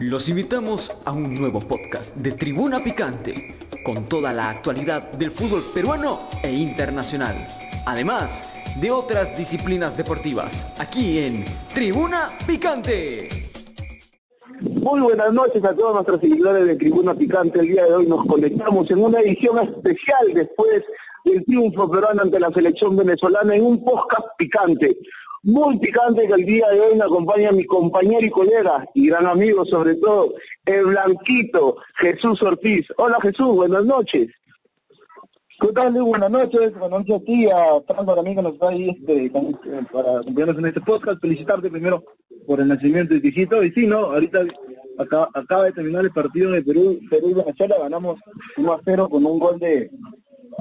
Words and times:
Los 0.00 0.28
invitamos 0.28 0.92
a 1.06 1.12
un 1.12 1.34
nuevo 1.34 1.58
podcast 1.58 2.14
de 2.16 2.32
Tribuna 2.32 2.84
Picante, 2.84 3.56
con 3.82 4.06
toda 4.06 4.30
la 4.34 4.50
actualidad 4.50 5.12
del 5.12 5.30
fútbol 5.30 5.62
peruano 5.72 6.28
e 6.42 6.52
internacional, 6.52 7.48
además 7.86 8.46
de 8.78 8.90
otras 8.90 9.38
disciplinas 9.38 9.96
deportivas, 9.96 10.66
aquí 10.78 11.20
en 11.20 11.46
Tribuna 11.72 12.36
Picante. 12.46 13.48
Muy 14.60 15.00
buenas 15.00 15.32
noches 15.32 15.64
a 15.64 15.74
todos 15.74 15.94
nuestros 15.94 16.20
seguidores 16.20 16.66
de 16.66 16.76
Tribuna 16.76 17.14
Picante. 17.14 17.60
El 17.60 17.68
día 17.68 17.86
de 17.86 17.94
hoy 17.94 18.06
nos 18.06 18.26
conectamos 18.26 18.90
en 18.90 19.02
una 19.02 19.20
edición 19.20 19.58
especial 19.60 20.34
después 20.34 20.82
del 21.24 21.42
triunfo 21.46 21.90
peruano 21.90 22.20
ante 22.20 22.38
la 22.38 22.50
selección 22.50 22.96
venezolana 22.96 23.56
en 23.56 23.64
un 23.64 23.82
podcast 23.82 24.26
picante 24.36 24.98
muy 25.46 25.78
picante 25.78 26.26
que 26.26 26.34
el 26.34 26.44
día 26.44 26.68
de 26.70 26.80
hoy 26.80 26.96
me 26.96 27.04
acompaña 27.04 27.52
mi 27.52 27.64
compañero 27.64 28.26
y 28.26 28.30
colega 28.30 28.84
y 28.94 29.06
gran 29.06 29.26
amigo 29.26 29.64
sobre 29.64 29.94
todo, 29.94 30.34
el 30.64 30.86
blanquito 30.86 31.76
Jesús 31.94 32.42
Ortiz. 32.42 32.84
Hola 32.96 33.18
Jesús, 33.22 33.54
buenas 33.54 33.84
noches. 33.84 34.28
¿Qué 35.60 35.68
tal, 35.68 35.92
Buenas 35.92 36.30
noches, 36.32 36.72
buenas 36.72 36.98
noches 36.98 37.16
a 37.16 37.24
ti, 37.24 37.48
a 37.48 37.80
Franco, 37.86 38.24
que 38.24 38.42
nos 38.42 38.54
está 38.54 38.68
ahí 38.70 38.90
este, 38.90 39.30
para 39.92 40.18
acompañarnos 40.18 40.58
en 40.58 40.66
este 40.66 40.80
podcast. 40.80 41.20
Felicitarte 41.20 41.70
primero 41.70 42.04
por 42.44 42.60
el 42.60 42.66
nacimiento 42.66 43.14
de 43.14 43.20
tu 43.20 43.28
Y 43.28 43.70
sí, 43.70 43.86
¿no? 43.86 43.98
Ahorita 43.98 44.40
acaba, 44.98 45.30
acaba 45.32 45.64
de 45.64 45.72
terminar 45.72 46.04
el 46.04 46.10
partido 46.10 46.50
de 46.50 46.62
Perú, 46.62 46.98
Perú 47.08 47.30
y 47.30 47.34
Venezuela, 47.34 47.76
ganamos 47.78 48.18
1 48.56 48.72
a 48.72 48.80
0 48.84 49.08
con 49.08 49.24
un 49.24 49.38
gol 49.38 49.60
de, 49.60 49.90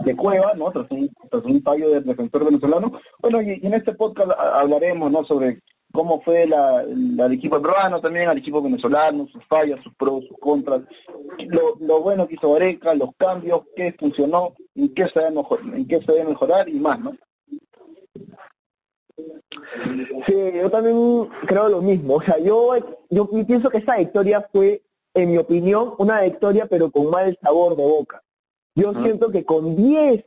de 0.04 0.16
Cueva, 0.16 0.54
¿no? 0.56 0.72
Tras 0.72 0.90
un, 0.92 1.10
un 1.32 1.62
fallo 1.64 1.90
del 1.90 2.04
defensor 2.04 2.46
venezolano. 2.46 2.92
Bueno, 3.20 3.42
y, 3.42 3.60
en 3.64 3.74
este 3.74 3.94
podcast 3.94 4.32
hablaremos, 4.40 5.12
¿no? 5.12 5.24
Sobre 5.26 5.62
cómo 5.92 6.22
fue 6.22 6.46
la, 6.46 6.82
el 6.82 7.32
equipo 7.32 7.62
peruano 7.62 8.02
también, 8.02 8.28
al 8.28 8.38
equipo 8.38 8.62
venezolano, 8.62 9.28
sus 9.28 9.44
fallas, 9.46 9.82
sus 9.82 9.96
pros, 9.96 10.26
sus 10.28 10.38
contras, 10.40 10.82
lo, 11.80 12.02
bueno 12.02 12.28
que 12.28 12.36
hizo 12.36 12.56
Areca, 12.56 12.94
los 12.94 13.10
cambios, 13.18 13.62
qué 13.76 13.96
funcionó, 13.98 14.54
en 14.76 14.94
qué 14.94 15.08
se 15.08 15.20
debe, 15.20 15.32
mejor, 15.32 15.62
en 15.62 15.88
qué 15.88 16.00
se 16.00 16.12
debe 16.12 16.30
mejorar 16.30 16.68
y 16.70 16.80
más, 16.80 17.00
¿no? 17.00 17.16
Sí, 20.26 20.34
yo 20.54 20.70
también 20.70 21.30
creo 21.46 21.70
lo 21.70 21.82
mismo. 21.82 22.16
O 22.16 22.22
sea, 22.22 22.38
yo, 22.40 22.76
yo 23.10 23.30
pienso 23.46 23.70
que 23.70 23.78
esta 23.78 23.98
victoria 23.98 24.48
fue, 24.52 24.84
en 25.14 25.32
mi 25.32 25.38
opinión, 25.38 25.94
una 25.98 26.22
victoria 26.22 26.68
pero 26.68 26.92
con 26.92 27.10
mal 27.10 27.38
sabor 27.42 27.76
de 27.78 27.84
boca. 27.84 28.22
Yo 28.76 28.94
siento 29.02 29.32
que 29.32 29.46
con 29.46 29.76
10 29.76 30.24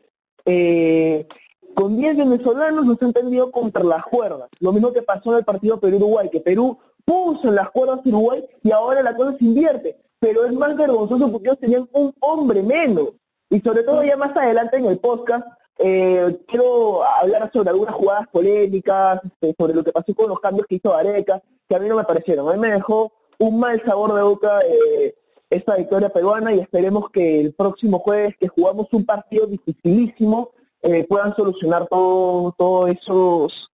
eh, 0.47 1.27
con 1.75 1.97
10 1.97 2.17
venezolanos 2.17 2.85
nos 2.85 3.01
han 3.03 3.13
tendido 3.13 3.53
contra 3.53 3.85
las 3.85 4.03
cuerdas. 4.05 4.49
Lo 4.59 4.73
mismo 4.73 4.93
que 4.93 5.03
pasó 5.03 5.31
en 5.31 5.39
el 5.39 5.45
partido 5.45 5.79
Perú-Uruguay, 5.79 6.29
que 6.29 6.41
Perú 6.41 6.77
puso 7.05 7.49
en 7.49 7.55
las 7.55 7.71
cuerdas 7.71 8.01
a 8.05 8.09
Uruguay 8.09 8.45
y 8.65 8.73
ahora 8.73 9.03
la 9.03 9.15
cosa 9.15 9.37
se 9.39 9.45
invierte. 9.45 9.97
Pero 10.19 10.45
es 10.45 10.53
más 10.53 10.75
vergonzoso 10.77 11.31
porque 11.31 11.49
ellos 11.49 11.61
tenían 11.61 11.89
un 11.93 12.13
hombre 12.19 12.63
menos. 12.63 13.11
Y 13.51 13.61
sobre 13.61 13.85
todo 13.85 14.03
ya 14.03 14.17
más 14.17 14.37
adelante 14.37 14.79
en 14.79 14.87
el 14.87 14.99
podcast 14.99 15.47
eh, 15.79 16.41
quiero 16.49 17.05
hablar 17.05 17.49
sobre 17.53 17.71
algunas 17.71 17.95
jugadas 17.95 18.27
polémicas, 18.33 19.21
este, 19.25 19.55
sobre 19.57 19.75
lo 19.75 19.85
que 19.85 19.93
pasó 19.93 20.13
con 20.15 20.29
los 20.29 20.41
cambios 20.41 20.67
que 20.67 20.75
hizo 20.75 20.93
Areca, 20.93 21.41
que 21.69 21.77
a 21.77 21.79
mí 21.79 21.89
no 21.89 21.97
me 21.97 22.05
parecieron. 22.05 22.49
A 22.49 22.55
mí 22.55 22.59
me 22.59 22.73
dejó 22.73 23.13
un 23.39 23.61
mal 23.61 23.81
sabor 23.85 24.15
de 24.15 24.23
boca 24.23 24.61
eh, 24.63 25.15
esta 25.51 25.77
victoria 25.77 26.11
peruana 26.11 26.53
y 26.53 26.61
esperemos 26.61 27.11
que 27.11 27.41
el 27.41 27.55
próximo 27.55 27.99
jueves, 28.01 28.37
que 28.39 28.49
jugamos 28.49 28.89
un 28.93 29.05
partido 29.05 29.47
dificilísimo, 29.47 30.51
eh, 30.83 31.05
puedan 31.09 31.35
solucionar 31.35 31.87
todos 31.89 32.55
todo 32.57 32.87
esos, 32.87 33.73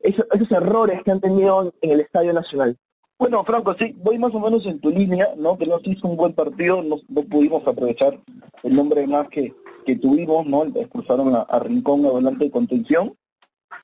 esos, 0.00 0.50
errores 0.50 1.02
que 1.02 1.10
han 1.10 1.20
tenido 1.20 1.72
en 1.80 1.90
el 1.90 2.00
Estadio 2.00 2.32
Nacional. 2.32 2.76
Bueno, 3.18 3.42
Franco, 3.42 3.74
sí, 3.76 3.96
voy 3.98 4.18
más 4.18 4.32
o 4.32 4.38
menos 4.38 4.64
en 4.66 4.78
tu 4.80 4.90
línea, 4.90 5.30
¿no? 5.36 5.58
Que 5.58 5.66
no 5.66 5.80
se 5.80 5.90
hizo 5.90 6.06
un 6.06 6.16
buen 6.16 6.34
partido, 6.34 6.82
no, 6.82 6.98
pudimos 7.24 7.66
aprovechar 7.66 8.20
el 8.62 8.76
nombre 8.76 9.04
más 9.08 9.28
que, 9.28 9.52
que 9.84 9.96
tuvimos, 9.96 10.46
¿no? 10.46 10.64
Expulsaron 10.64 11.34
a, 11.34 11.58
Rincón 11.58 12.06
adelante 12.06 12.44
de 12.44 12.50
contención, 12.52 13.16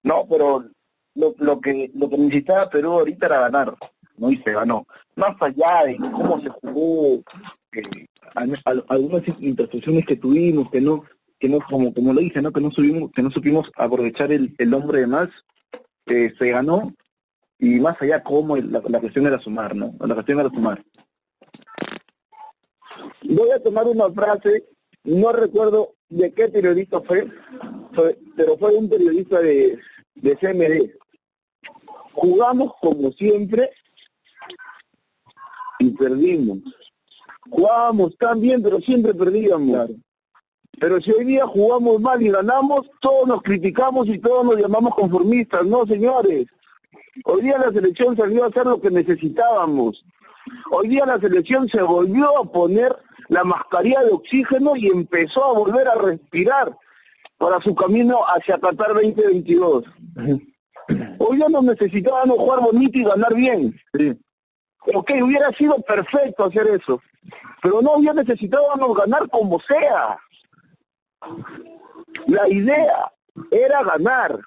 ¿no? 0.05 0.27
Pero 0.31 0.67
lo, 1.17 1.35
lo, 1.39 1.61
que 1.61 1.91
lo 1.95 2.09
que 2.09 2.19
necesitaba 2.19 2.71
Perú 2.71 2.93
ahorita 2.93 3.27
era 3.27 3.41
ganar, 3.41 3.75
¿no? 4.17 4.31
Y 4.31 4.37
se 4.39 4.53
ganó. 4.53 4.87
Más 5.17 5.35
allá 5.41 5.85
de 5.87 5.97
cómo 5.97 6.41
se 6.41 6.49
jugó, 6.49 7.23
eh, 7.73 8.07
algunas 8.89 9.23
intercepciones 9.41 10.07
que 10.07 10.17
tuvimos, 10.17 10.71
que 10.71 10.81
no, 10.81 11.05
que 11.39 11.49
no, 11.49 11.59
como, 11.69 11.93
como 11.93 12.13
lo 12.13 12.21
dije, 12.21 12.43
¿no? 12.43 12.53
Que 12.53 12.61
no 12.61 12.71
subimos, 12.71 13.11
que 13.13 13.23
no 13.23 13.31
supimos 13.31 13.71
aprovechar 13.77 14.33
el, 14.33 14.55
el 14.59 14.75
hombre 14.75 15.01
de 15.01 15.07
más, 15.07 15.29
eh, 16.07 16.33
se 16.39 16.51
ganó, 16.51 16.93
y 17.59 17.81
más 17.81 18.01
allá 18.01 18.23
cómo 18.23 18.57
la, 18.57 18.83
la 18.87 19.01
cuestión 19.01 19.27
era 19.27 19.39
sumar, 19.39 19.75
¿no? 19.75 19.95
La 20.01 20.15
cuestión 20.15 20.41
era 20.41 20.51
sumar. 20.51 20.85
Voy 23.23 23.51
a 23.51 23.63
tomar 23.63 23.87
una 23.87 24.11
frase, 24.11 24.69
no 25.05 25.33
recuerdo 25.33 25.95
de 26.09 26.33
qué 26.33 26.49
periodista 26.49 27.01
fue, 27.01 27.27
pero 28.37 28.57
fue 28.59 28.75
un 28.75 28.89
periodista 28.89 29.41
de, 29.41 29.79
de 30.15 30.37
CMD. 30.37 30.91
Jugamos 32.13 32.73
como 32.81 33.11
siempre 33.13 33.71
y 35.87 35.91
perdimos. 35.91 36.59
Jugábamos 37.51 38.17
tan 38.17 38.41
bien, 38.41 38.63
pero 38.63 38.81
siempre 38.81 39.15
perdíamos. 39.15 39.91
Pero 40.81 41.01
si 41.01 41.13
hoy 41.13 41.25
día 41.25 41.47
jugamos 41.47 42.01
mal 42.01 42.21
y 42.23 42.31
ganamos, 42.31 42.91
todos 43.01 43.29
nos 43.29 43.43
criticamos 43.43 44.09
y 44.09 44.19
todos 44.19 44.45
nos 44.45 44.57
llamamos 44.57 44.95
conformistas. 44.95 45.65
No, 45.65 45.87
señores. 45.87 46.47
Hoy 47.25 47.43
día 47.43 47.59
la 47.59 47.71
selección 47.71 48.17
salió 48.17 48.45
a 48.45 48.49
hacer 48.49 48.67
lo 48.67 48.81
que 48.81 48.91
necesitábamos. 48.91 50.05
Hoy 50.71 50.89
día 50.89 51.07
la 51.07 51.19
selección 51.19 51.69
se 51.69 51.81
volvió 51.81 52.39
a 52.39 52.45
poner 52.45 52.95
la 53.29 53.45
mascarilla 53.45 54.03
de 54.03 54.13
oxígeno 54.13 54.77
y 54.77 54.89
empezó 54.89 55.45
a 55.45 55.59
volver 55.59 55.89
a 55.89 55.95
respirar 55.95 56.77
para 57.39 57.61
su 57.61 57.75
camino 57.75 58.19
hacia 58.35 58.59
Qatar 58.59 58.95
2022. 58.95 59.85
Hoy 61.19 61.37
día 61.37 61.49
nos 61.49 61.65
necesitábamos 61.65 62.37
jugar 62.37 62.61
bonito 62.61 62.99
y 62.99 63.05
ganar 63.05 63.35
bien. 63.35 63.75
Sí. 63.97 64.13
Ok, 64.93 65.13
hubiera 65.23 65.51
sido 65.53 65.77
perfecto 65.81 66.45
hacer 66.45 66.67
eso, 66.67 67.01
pero 67.63 67.81
no 67.81 67.95
hubiera 67.95 68.15
necesitábamos 68.15 68.95
ganar 68.97 69.29
como 69.31 69.59
sea. 69.61 70.19
La 72.27 72.49
idea 72.49 73.13
era 73.51 73.83
ganar. 73.83 74.39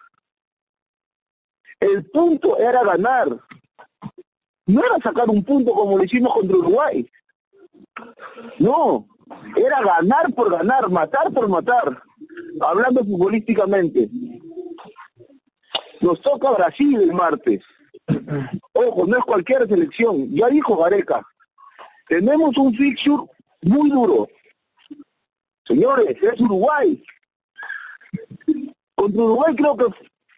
El 1.80 2.06
punto 2.12 2.58
era 2.58 2.84
ganar. 2.84 3.28
No 4.68 4.84
era 4.84 4.98
sacar 5.02 5.30
un 5.30 5.44
punto 5.44 5.72
como 5.72 5.98
lo 5.98 6.04
hicimos 6.04 6.34
contra 6.34 6.58
Uruguay. 6.58 7.10
No, 8.60 9.08
era 9.56 9.82
ganar 9.82 10.34
por 10.36 10.52
ganar, 10.52 10.90
matar 10.90 11.32
por 11.32 11.48
matar, 11.48 12.04
hablando 12.62 13.04
futbolísticamente. 13.04 14.10
Nos 16.02 16.22
toca 16.22 16.52
Brasil 16.52 17.02
el 17.02 17.14
martes. 17.14 17.64
Ojo, 18.74 19.06
no 19.06 19.18
es 19.18 19.26
cualquier 19.26 19.68
selección. 19.68 20.30
Ya 20.30 20.48
dijo 20.48 20.78
Gareca. 20.78 21.26
Tenemos 22.08 22.58
un 22.58 22.74
fixture 22.74 23.24
muy 23.64 23.90
duro. 23.90 24.28
Señores, 25.66 26.16
es 26.22 26.40
Uruguay. 26.40 27.04
Contra 28.96 29.24
Uruguay 29.24 29.56
creo 29.56 29.76
que, 29.76 29.86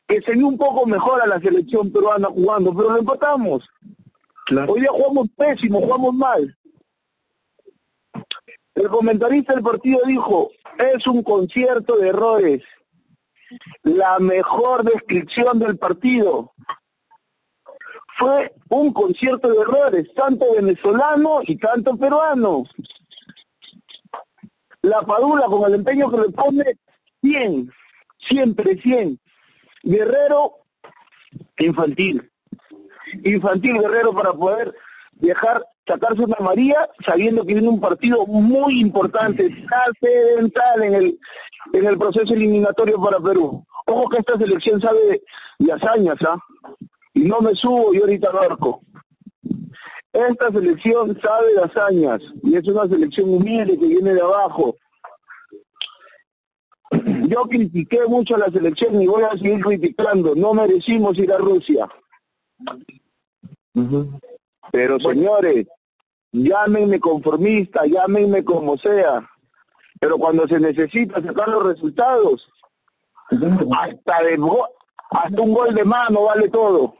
que 0.07 0.21
se 0.21 0.33
vio 0.33 0.47
un 0.47 0.57
poco 0.57 0.85
mejor 0.87 1.21
a 1.21 1.27
la 1.27 1.39
selección 1.39 1.91
peruana 1.91 2.27
jugando, 2.27 2.73
pero 2.75 2.89
lo 2.89 2.97
empatamos. 2.97 3.69
Hoy 4.67 4.81
día 4.81 4.89
jugamos 4.89 5.27
pésimo, 5.37 5.79
jugamos 5.79 6.13
mal. 6.15 6.57
El 8.73 8.87
comentarista 8.87 9.53
del 9.53 9.63
partido 9.63 9.99
dijo, 10.07 10.49
es 10.79 11.05
un 11.05 11.21
concierto 11.21 11.97
de 11.97 12.09
errores. 12.09 12.63
La 13.83 14.17
mejor 14.19 14.83
descripción 14.83 15.59
del 15.59 15.77
partido 15.77 16.53
fue 18.19 18.53
un 18.67 18.91
concierto 18.91 19.47
de 19.49 19.61
errores, 19.61 20.13
tanto 20.13 20.45
venezolano 20.53 21.39
y 21.43 21.55
tanto 21.55 21.95
peruano. 21.95 22.65
La 24.81 25.01
Padula 25.01 25.45
con 25.45 25.63
el 25.65 25.75
empeño 25.75 26.11
que 26.11 26.17
le 26.17 26.29
pone 26.29 26.65
100, 27.21 27.71
siempre 28.19 28.77
100. 28.81 29.17
Guerrero, 29.83 30.57
infantil. 31.57 32.29
Infantil 33.23 33.79
Guerrero 33.79 34.13
para 34.13 34.33
poder 34.33 34.75
dejar 35.13 35.65
sacarse 35.87 36.21
una 36.21 36.37
María 36.41 36.89
sabiendo 37.05 37.45
que 37.45 37.53
viene 37.53 37.69
un 37.69 37.79
partido 37.79 38.25
muy 38.27 38.81
importante, 38.81 39.49
trascendental 39.65 40.83
en 40.83 40.93
el, 40.93 41.19
en 41.73 41.85
el 41.85 41.97
proceso 41.97 42.33
eliminatorio 42.33 43.01
para 43.01 43.19
Perú. 43.19 43.65
Ojo 43.85 44.09
que 44.09 44.17
esta 44.17 44.37
selección 44.37 44.81
sabe 44.81 45.21
de 45.57 45.73
hazañas, 45.73 46.17
¿ah? 46.27 46.37
Y 47.19 47.23
no 47.23 47.41
me 47.41 47.53
subo 47.53 47.93
yo 47.93 48.01
ahorita 48.01 48.29
al 48.29 48.51
arco. 48.51 48.81
Esta 50.13 50.51
selección 50.51 51.19
sabe 51.21 51.53
de 51.53 51.63
hazañas 51.63 52.21
y 52.41 52.55
es 52.55 52.65
una 52.65 52.87
selección 52.87 53.29
humilde 53.29 53.77
que 53.77 53.87
viene 53.87 54.13
de 54.13 54.21
abajo. 54.21 54.75
Yo 57.27 57.43
critiqué 57.43 58.07
mucho 58.07 58.35
a 58.35 58.39
la 58.39 58.45
selección 58.45 59.01
y 59.01 59.07
voy 59.07 59.23
a 59.23 59.31
seguir 59.31 59.59
criticando. 59.59 60.33
No 60.33 60.53
merecimos 60.53 61.17
ir 61.17 61.31
a 61.33 61.37
Rusia. 61.37 61.89
Pero 64.71 64.99
señores, 64.99 65.67
llámenme 66.31 66.99
conformista, 67.01 67.85
llámenme 67.85 68.45
como 68.45 68.77
sea, 68.77 69.29
pero 69.99 70.17
cuando 70.17 70.47
se 70.47 70.59
necesita 70.59 71.21
sacar 71.21 71.49
los 71.49 71.65
resultados, 71.65 72.49
hasta 73.29 74.23
de 74.23 74.37
hasta 75.09 75.41
un 75.41 75.53
gol 75.53 75.73
de 75.73 75.85
mano 75.85 76.23
vale 76.23 76.49
todo. 76.49 76.95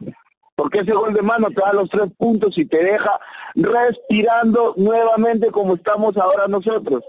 Porque 0.55 0.79
ese 0.79 0.91
gol 0.91 1.13
de 1.13 1.21
mano 1.21 1.47
te 1.49 1.61
da 1.61 1.73
los 1.73 1.89
tres 1.89 2.07
puntos 2.17 2.57
y 2.57 2.65
te 2.65 2.83
deja 2.83 3.19
respirando 3.55 4.73
nuevamente 4.75 5.51
como 5.51 5.75
estamos 5.75 6.17
ahora 6.17 6.47
nosotros. 6.47 7.03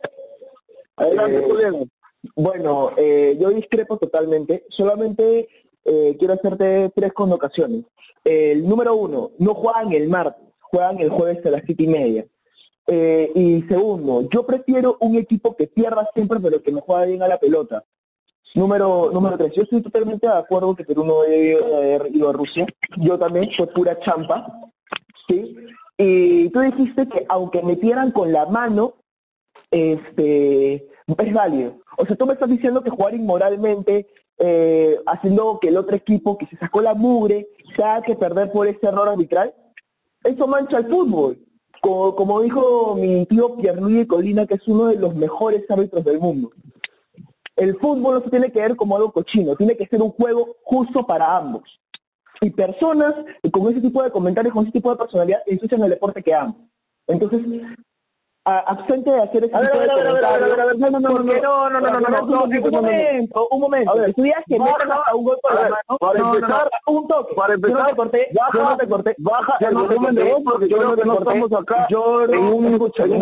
Adelante, 0.97 1.39
eh, 1.39 1.87
Bueno, 2.37 2.93
eh, 2.97 3.37
yo 3.41 3.51
discrepo 3.51 3.97
totalmente. 3.97 4.65
Solamente 4.69 5.49
eh, 5.85 6.17
quiero 6.19 6.35
hacerte 6.35 6.93
tres 6.95 7.13
convocaciones. 7.13 7.85
El 8.23 8.69
número 8.69 8.95
uno, 8.95 9.33
no 9.39 9.55
juegan 9.55 9.93
el 9.93 10.09
martes, 10.09 10.45
juegan 10.61 11.01
el 11.01 11.11
jueves 11.11 11.45
a 11.45 11.51
las 11.51 11.63
siete 11.65 11.85
y 11.85 11.89
media. 11.89 12.27
Eh, 12.87 13.31
y 13.35 13.63
segundo, 13.69 14.29
yo 14.31 14.45
prefiero 14.45 14.97
un 15.01 15.17
equipo 15.17 15.55
que 15.57 15.69
pierda 15.69 16.09
siempre 16.13 16.41
pero 16.41 16.63
que 16.63 16.73
no 16.73 16.81
juega 16.81 17.05
bien 17.07 17.23
a 17.23 17.29
la 17.29 17.39
pelota. 17.39 17.85
Número, 18.55 19.11
número 19.13 19.39
tres, 19.39 19.53
yo 19.55 19.63
estoy 19.63 19.81
totalmente 19.81 20.27
de 20.27 20.33
acuerdo 20.33 20.75
que 20.75 20.85
Perú 20.85 21.05
no 21.05 21.23
debe 21.23 21.65
haber 21.75 22.15
ido 22.15 22.31
a 22.31 22.33
Rusia. 22.33 22.67
Yo 22.97 23.19
también, 23.19 23.51
fue 23.57 23.67
pura 23.69 23.99
champa. 24.01 24.47
¿sí? 25.29 25.57
Y 25.97 26.49
tú 26.49 26.61
dijiste 26.61 27.09
que 27.09 27.27
aunque 27.29 27.63
metieran 27.63 28.11
con 28.11 28.33
la 28.33 28.47
mano, 28.47 28.95
este, 29.71 30.75
es 30.75 31.33
válido. 31.33 31.79
O 31.97 32.07
sea, 32.07 32.17
tú 32.17 32.27
me 32.27 32.33
estás 32.33 32.49
diciendo 32.49 32.83
que 32.83 32.91
jugar 32.91 33.15
inmoralmente, 33.15 34.09
eh, 34.39 34.99
haciendo 35.07 35.59
que 35.61 35.69
el 35.69 35.77
otro 35.77 35.95
equipo 35.95 36.39
que 36.39 36.47
se 36.47 36.57
sacó 36.57 36.81
la 36.81 36.95
mugre, 36.95 37.49
tenga 37.77 38.03
que 38.03 38.17
perder 38.17 38.51
por 38.51 38.67
ese 38.67 38.87
error 38.87 39.09
arbitral, 39.09 39.55
eso 40.25 40.47
mancha 40.47 40.79
el 40.79 40.89
fútbol. 40.89 41.39
Como, 41.81 42.15
como 42.15 42.41
dijo 42.41 42.95
mi 42.97 43.25
tío 43.27 43.57
Pierluigi 43.57 44.07
Colina, 44.07 44.47
que 44.47 44.55
es 44.55 44.67
uno 44.67 44.87
de 44.87 44.97
los 44.97 45.15
mejores 45.15 45.71
árbitros 45.71 46.05
del 46.05 46.19
mundo. 46.19 46.51
El 47.61 47.77
fútbol 47.79 48.15
no 48.15 48.21
se 48.23 48.31
tiene 48.31 48.51
que 48.51 48.59
ver 48.59 48.75
como 48.75 48.97
algo 48.97 49.13
cochino, 49.13 49.55
tiene 49.55 49.77
que 49.77 49.87
ser 49.87 50.01
un 50.01 50.13
juego 50.13 50.57
justo 50.63 51.07
para 51.07 51.37
ambos. 51.37 51.79
Y 52.41 52.49
personas 52.49 53.15
con 53.53 53.71
ese 53.71 53.83
tipo 53.83 54.03
de 54.03 54.11
comentarios, 54.11 54.55
con 54.55 54.65
ese 54.65 54.73
tipo 54.73 54.91
de 54.91 54.97
personalidad, 54.97 55.43
ensucian 55.47 55.83
el 55.83 55.91
deporte 55.91 56.23
que 56.23 56.35
aman. 56.35 56.71
Entonces, 57.07 57.43
absente 58.47 59.11
de 59.11 59.21
hacer 59.21 59.45
ese 59.45 59.53
tipo 59.53 59.61
de 59.61 59.89
comentarios. 59.89 60.79
No, 60.79 60.89
no, 60.89 61.01
no, 61.01 61.11
no, 61.11 61.81
no, 61.81 61.81
no, 61.81 62.01
no, 62.01 62.01
no, 62.01 62.45
un 62.45 62.71
momento, 62.71 63.49
un 63.51 63.61
momento. 63.61 63.93
Tú 64.17 64.23
digas 64.23 64.43
que 64.49 64.59
metan 64.59 64.91
a 64.93 65.15
un 65.15 65.25
gol 65.25 65.39
por 65.43 65.55
la 65.55 65.61
mano. 65.69 65.99
Para 66.01 66.19
empezar, 66.19 66.71
un 66.87 67.09
toque. 67.09 67.35
Para 67.35 67.55
empezar, 67.55 67.77
yo 67.77 67.83
no 67.83 67.89
te 67.91 67.97
corté, 67.97 68.29
yo 68.33 68.63
no 68.63 68.77
te 68.79 68.89
corté. 68.89 69.15
Baja 69.19 69.57
el 69.61 69.75
volumen 69.75 70.15
de 70.15 70.33
voz 70.33 70.43
porque 70.47 70.67
yo 70.67 70.97
no 70.97 71.19
estamos 71.19 71.53
acá 71.53 71.87
en 71.91 72.39
un 72.39 72.79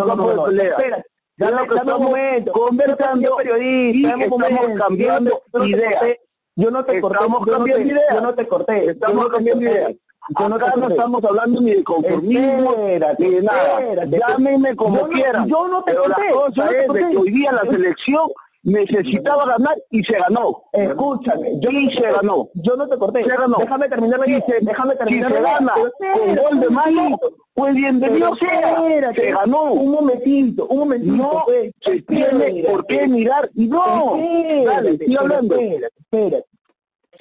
campo 0.06 0.30
de 0.30 0.42
pelea. 0.44 1.04
Espera. 1.38 1.64
Dame, 1.74 1.94
un 1.94 2.02
momento. 2.02 2.52
Conversando 2.52 3.36
periodista. 3.36 4.14
Estamos 4.24 4.68
cambiando 4.78 5.40
ideas. 5.64 6.16
Yo 6.56 6.70
no 6.70 6.84
te 6.84 7.00
corté. 7.00 7.18
Estamos 7.18 7.46
cambiando 7.46 7.86
ideas. 7.86 8.14
Yo 8.14 8.20
no 8.20 8.34
te 8.34 8.48
corté. 8.48 8.90
Estamos 8.90 9.28
cambiando 9.28 9.62
ideas. 9.62 9.94
Yo 10.38 10.48
no, 10.48 10.56
Acá 10.56 10.74
no 10.76 10.88
estamos 10.88 11.24
hablando 11.24 11.60
ni 11.62 11.70
de 11.70 11.84
conformismo, 11.84 12.76
ni 13.18 13.30
de 13.30 13.42
nada. 13.42 14.04
Llámenme 14.04 14.76
como 14.76 15.08
quieran. 15.08 15.48
Yo 15.48 15.68
no 15.68 15.82
te 15.82 15.92
pero 15.92 16.04
corté. 16.04 16.26
La 16.26 16.32
cosa 16.32 16.66
es 16.70 16.92
de 16.92 17.10
que 17.10 17.16
hoy 17.16 17.30
día 17.30 17.52
la 17.52 17.62
selección 17.62 18.28
necesitaba 18.68 19.46
ganar 19.46 19.76
y 19.90 20.04
se 20.04 20.18
ganó. 20.18 20.64
Escúchame, 20.72 21.58
yo 21.60 21.70
y 21.70 21.90
se 21.90 22.02
ganó. 22.02 22.48
Yo 22.54 22.76
no 22.76 22.86
te 22.86 22.98
corté. 22.98 23.24
Se 23.24 23.36
ganó. 23.36 23.56
Déjame 23.58 23.88
terminar 23.88 24.20
si 24.24 24.40
se, 24.42 24.60
déjame 24.60 24.94
terminar. 24.96 25.30
Si 25.30 25.36
se 25.36 25.42
gana 25.42 25.72
con 25.72 26.36
gol 26.36 26.60
de 26.60 26.70
mano, 26.70 27.18
pues 27.54 27.74
bienvenido 27.74 28.36
sea. 28.36 29.12
Se 29.14 29.32
ganó. 29.32 29.72
Un 29.72 29.90
momentito, 29.90 30.66
un 30.66 30.78
momentito. 30.80 31.16
No 31.16 31.42
pues. 31.46 31.72
se 31.80 32.02
tiene 32.02 32.64
por 32.68 32.86
qué 32.86 33.08
mirar. 33.08 33.50
Y 33.54 33.66
no. 33.66 34.18
Dale, 34.66 34.90
estoy 34.92 35.16
hablando. 35.16 35.56
Espérate, 35.56 35.94
espérate. 35.98 36.46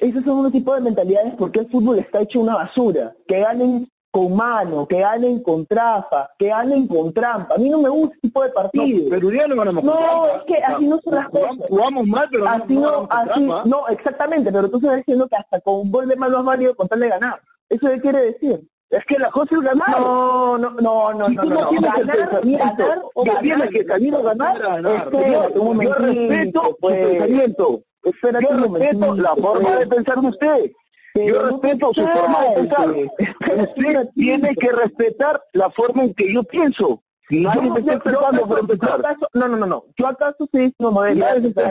Esos 0.00 0.22
son 0.24 0.38
unos 0.38 0.52
tipos 0.52 0.76
de 0.76 0.82
mentalidades 0.82 1.34
porque 1.36 1.60
el 1.60 1.70
fútbol 1.70 1.98
está 1.98 2.20
hecho 2.20 2.40
una 2.40 2.54
basura. 2.54 3.14
Que 3.26 3.40
ganen 3.40 3.88
con 4.10 4.34
mano, 4.34 4.86
que 4.86 5.00
ganen 5.00 5.42
con 5.42 5.66
trafa, 5.66 6.30
que 6.38 6.48
ganen 6.48 6.86
con 6.86 7.12
trampa. 7.12 7.54
A 7.54 7.58
mí 7.58 7.68
no 7.68 7.80
me 7.80 7.88
gusta 7.88 8.14
ese 8.14 8.20
tipo 8.22 8.42
de 8.42 8.50
partidos. 8.50 9.04
No, 9.04 9.10
pero 9.10 9.30
ya 9.30 9.46
no 9.46 9.56
ganamos 9.56 9.84
No, 9.84 10.26
es 10.26 10.42
que 10.46 10.62
así 10.62 10.86
no 10.86 10.98
son 11.04 11.14
las 11.14 11.28
cosas. 11.28 11.56
Jugamos 11.68 12.06
mal, 12.06 12.28
pero 12.30 12.48
así 12.48 12.74
no, 12.74 13.06
así, 13.10 13.48
no, 13.64 13.88
exactamente, 13.88 14.50
pero 14.50 14.70
tú 14.70 14.78
estás 14.78 14.96
diciendo 14.96 15.28
que 15.28 15.36
hasta 15.36 15.60
con 15.60 15.80
un 15.80 15.90
gol 15.90 16.08
de 16.08 16.16
mano 16.16 16.38
es 16.38 16.44
válido 16.44 16.74
con 16.74 16.88
tal 16.88 17.00
de 17.00 17.08
ganar. 17.08 17.40
¿Eso 17.68 17.88
qué 17.88 18.00
quiere 18.00 18.22
decir? 18.22 18.66
Es 18.90 19.04
que 19.04 19.18
la 19.18 19.30
cosa 19.30 19.54
es 19.54 19.60
ganar. 19.60 20.00
No, 20.00 20.56
no, 20.56 20.70
no, 20.70 21.12
no, 21.12 21.26
si 21.28 21.36
tú 21.36 21.50
no, 21.50 21.60
no, 21.60 21.68
tienes 21.68 21.92
ganar, 21.92 22.18
el 22.18 22.28
pensamiento 22.28 22.84
ganar, 22.86 23.02
que 23.24 23.42
tienes 23.42 23.70
que 23.70 23.84
salir 23.84 24.14
a 24.14 24.22
ganar, 24.22 24.58
ganar. 24.58 25.10
yo 25.12 25.74
respeto 25.74 26.62
tu 26.62 26.76
pues. 26.80 27.06
pensamiento. 27.06 27.82
Espera 28.04 28.40
yo 28.40 28.48
respeto 28.48 29.14
la 29.16 29.36
forma 29.36 29.76
de 29.76 29.86
pensar 29.86 30.20
de 30.20 30.28
usted. 30.28 30.72
Yo 31.14 31.42
respeto 31.42 31.92
su 31.94 32.06
forma 32.06 32.44
de 32.44 32.54
pensar. 32.54 32.88
Usted 32.90 34.08
tiene 34.14 34.54
que 34.54 34.70
respetar 34.70 35.42
la 35.52 35.70
forma 35.70 36.04
en 36.04 36.14
que 36.14 36.32
yo 36.32 36.42
pienso. 36.44 37.02
Nadie 37.30 37.70
me 37.70 37.80
está 37.80 37.92
empezando 37.94 38.46
por 38.46 38.58
empezar. 38.58 39.02
No, 39.34 39.48
no, 39.48 39.56
no, 39.56 39.66
no. 39.66 39.84
Yo 39.96 40.06
acaso 40.06 40.44
estoy 40.44 40.74
no 40.78 40.92
modelo. 40.92 41.20
Nadie 41.20 41.48
está 41.48 41.70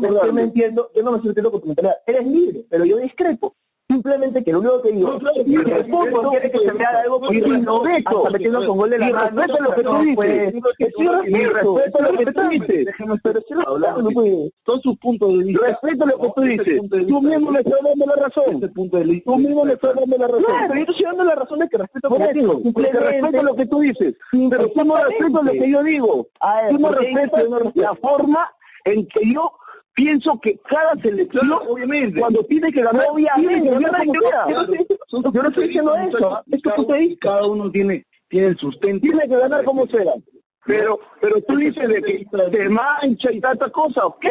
me 0.00 0.08
estoy 0.08 0.32
metiendo, 0.32 0.90
yo 0.94 1.02
no 1.02 1.10
me 1.10 1.16
estoy 1.16 1.28
metiendo 1.28 1.50
con 1.50 1.60
tu 1.60 1.66
mentalidad. 1.66 1.96
Eres 2.06 2.26
libre, 2.26 2.66
pero 2.70 2.84
yo 2.84 2.98
discrepo. 2.98 3.56
Simplemente 3.86 4.42
que 4.42 4.50
lo 4.50 4.60
único 4.60 4.80
que 4.80 4.92
digo, 4.92 5.18
y 5.44 5.50
fútbol 5.90 6.30
quiere 6.30 6.50
que 6.50 6.58
se 6.58 6.72
vea 6.72 7.00
algo 7.02 7.20
positivo, 7.20 7.84
hasta 8.06 8.30
metiendo 8.30 8.66
con 8.66 8.78
gol 8.78 8.90
de 8.90 8.98
la 8.98 9.10
mano. 9.10 9.42
respeto 9.42 9.62
lo 9.62 9.74
que 9.74 9.82
tú 9.82 9.98
dices. 9.98 10.54
Y 11.26 11.44
respeto 11.44 12.02
lo 12.02 12.12
que 12.18 12.26
tú 12.32 12.48
dices. 12.48 12.86
Son 14.64 14.80
sus 14.80 14.96
puntos 14.98 15.38
de 15.38 15.44
vista. 15.44 15.66
Respeto 15.66 16.06
lo 16.06 16.18
que 16.18 16.28
tú 16.34 16.42
dices. 16.42 16.80
Tú 17.06 17.22
mismo 17.22 17.50
le 17.50 17.60
estás 17.60 17.80
dando 17.84 18.06
la 18.06 18.16
razón. 18.16 18.60
Tú 19.24 19.38
mismo 19.38 19.64
le 19.66 19.72
estás 19.74 19.94
dando 19.94 20.16
la 20.16 20.26
razón. 20.28 20.44
Claro, 20.44 20.74
yo 20.74 20.80
estoy 20.80 21.04
dando 21.04 21.24
la 21.24 21.34
razón 21.34 21.58
de 21.58 21.68
que 21.68 21.78
respeto 21.78 22.08
por 22.08 22.22
eso. 22.22 22.60
Porque 22.72 22.92
respeto 22.92 23.42
lo 23.42 23.54
que 23.54 23.66
tú 23.66 23.80
dices. 23.80 24.14
Pero 24.50 24.70
tú 24.70 24.84
no 24.84 24.96
respetas 24.96 25.42
lo 25.44 25.52
que 25.52 25.70
yo 25.70 25.82
digo. 25.82 26.26
Tú 26.70 26.78
no 26.78 26.90
respetas 26.90 27.44
la 27.74 27.94
forma 27.96 28.50
en 28.86 29.06
que 29.06 29.32
yo 29.32 29.52
pienso 29.94 30.38
que 30.40 30.58
cada 30.58 30.94
selección, 31.00 31.50
obviamente, 31.52 32.20
cuando 32.20 32.42
tiene 32.44 32.70
que 32.72 32.82
ganar, 32.82 33.06
obviamente, 33.10 33.66
yo, 33.66 33.80
no, 33.80 35.48
estoy 35.48 35.66
diciendo 35.68 35.94
eso, 35.94 36.42
es 36.50 36.62
que 36.62 36.70
tú 36.70 36.86
te 36.86 37.16
cada 37.18 37.46
uno 37.46 37.70
tiene, 37.70 38.04
tiene 38.28 38.48
el 38.48 38.58
sustento, 38.58 39.00
tiene 39.00 39.20
que 39.20 39.36
ganar 39.36 39.64
como 39.64 39.86
sea. 39.86 40.12
Pero, 40.66 40.98
pero 41.20 41.40
tú 41.42 41.56
dices 41.56 41.88
de 41.88 42.02
que 42.02 42.26
se 42.52 42.68
mancha 42.68 43.30
y 43.30 43.40
tanta 43.40 43.68
cosa, 43.70 44.06
ok. 44.06 44.26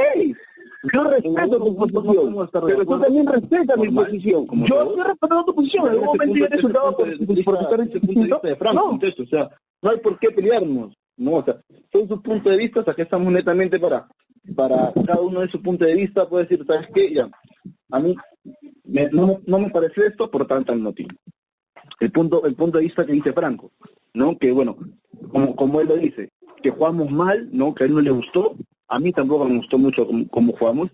Yo 0.92 1.04
respeto 1.06 1.58
tu 1.60 1.76
posición, 1.78 2.50
pero 2.66 2.86
tú 2.86 3.00
también 3.00 3.26
respetas 3.26 3.78
mi 3.78 3.90
posición. 3.90 4.48
Yo 4.66 4.84
estoy 4.84 5.04
respetando 5.04 5.46
tu 5.46 5.56
posición, 5.56 5.86
en 5.86 5.92
algún 5.92 6.06
momento 6.08 6.36
yo 6.36 6.46
he 6.46 6.50
resultado 6.50 6.98
por 6.98 7.08
estar 7.08 7.88
distinto. 7.88 8.42
No, 8.74 8.90
o 8.90 9.26
sea, 9.30 9.50
no 9.82 9.90
hay 9.90 9.98
por 10.00 10.20
qué 10.20 10.32
pelearnos. 10.32 10.94
No, 11.16 11.34
o 11.34 11.44
sea, 11.46 11.62
son 11.92 12.08
sus 12.08 12.22
puntos 12.22 12.52
de 12.52 12.58
vista, 12.58 12.80
o 12.80 12.84
sea, 12.84 12.96
que 12.96 13.04
estamos 13.04 13.32
netamente 13.32 13.80
para 13.80 14.08
para 14.56 14.92
cada 15.06 15.22
uno 15.22 15.42
de 15.42 15.50
su 15.50 15.62
punto 15.62 15.86
de 15.86 15.96
vista 15.96 16.28
puede 16.28 16.46
decir, 16.46 16.66
¿sabes 16.68 16.88
qué? 16.94 17.14
Ya, 17.14 17.30
a 17.92 18.00
mí 18.00 18.16
no, 19.12 19.40
no, 19.46 19.60
me 19.60 19.70
parece 19.70 20.08
esto 20.08 20.30
por 20.30 20.46
tal 20.46 20.66
tal 20.66 20.80
motivo. 20.80 21.10
El 22.00 22.12
punto, 22.12 22.46
el 22.46 22.56
punto 22.56 22.78
de 22.78 22.86
vista 22.86 23.06
que 23.06 23.14
dice 23.14 23.34
Franco, 23.34 23.72
¿no? 24.14 24.38
Que 24.38 24.52
bueno, 24.52 24.78
como, 25.32 25.56
como 25.56 25.82
él 25.82 25.88
lo 25.88 25.96
dice, 25.96 26.32
que 26.62 26.72
jugamos 26.72 27.10
mal, 27.12 27.50
¿no? 27.52 27.74
Que 27.74 27.84
a 27.84 27.88
él 27.88 27.94
no 27.94 28.02
le 28.02 28.12
gustó, 28.12 28.56
a 28.88 29.00
mí 29.00 29.12
tampoco 29.12 29.46
me 29.46 29.58
gustó 29.58 29.78
mucho 29.78 30.08
como 30.30 30.54
jugamos, 30.54 30.92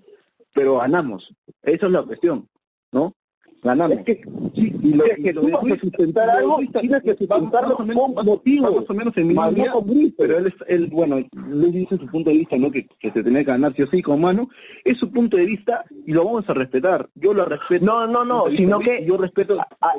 pero 0.53 0.77
ganamos. 0.77 1.33
Esa 1.63 1.85
es 1.87 1.91
la 1.91 2.03
cuestión, 2.03 2.47
¿no? 2.91 3.13
Ganamos. 3.61 3.97
Es 3.97 4.05
que, 4.05 4.21
sí, 4.55 4.73
y 4.81 4.93
lo, 4.93 5.03
que 5.03 5.33
tú 5.33 5.49
vas 5.49 5.71
a 5.71 5.79
sustentar 5.79 6.29
algo, 6.29 6.59
tienes 6.79 7.01
que 7.03 7.15
sustentarlo 7.15 7.75
con 7.75 8.25
motivos. 8.25 8.75
Más 8.75 8.89
o 8.89 8.93
menos 8.93 9.17
en 9.17 9.27
mi 9.27 10.13
pero 10.17 10.37
él, 10.37 10.53
él, 10.67 10.87
bueno, 10.87 11.17
le 11.17 11.67
dice 11.67 11.97
su 11.97 12.07
punto 12.07 12.29
de 12.29 12.37
vista, 12.37 12.57
¿no? 12.57 12.71
Que, 12.71 12.87
que 12.99 13.11
se 13.11 13.23
tiene 13.23 13.39
que 13.39 13.51
ganar 13.51 13.73
sí 13.75 13.83
o 13.83 13.89
sí 13.89 14.01
con 14.01 14.21
mano. 14.21 14.49
Es 14.83 14.97
su 14.97 15.11
punto 15.11 15.37
de 15.37 15.45
vista 15.45 15.85
y 16.05 16.13
lo 16.13 16.25
vamos 16.25 16.45
a 16.47 16.53
respetar. 16.53 17.09
Yo 17.15 17.33
lo 17.33 17.45
respeto. 17.45 17.85
No, 17.85 18.07
no, 18.07 18.25
no, 18.25 18.45
sino 18.55 18.79
que 18.79 19.05
yo 19.05 19.17
respeto 19.17 19.57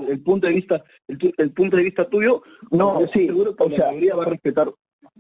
el, 0.09 0.21
punto 0.23 0.47
de 0.47 0.55
vista, 0.55 0.85
el, 1.09 1.53
punto 1.53 1.77
de 1.77 1.83
vista 1.83 2.09
tuyo. 2.09 2.43
No, 2.71 3.01
sí, 3.13 3.27
seguro 3.27 3.55
que 3.55 3.65
o 3.65 3.69
la 3.69 3.77
sea, 3.77 3.87
mayoría 3.87 4.17
va 4.17 4.23
a 4.25 4.27
respetar. 4.27 4.73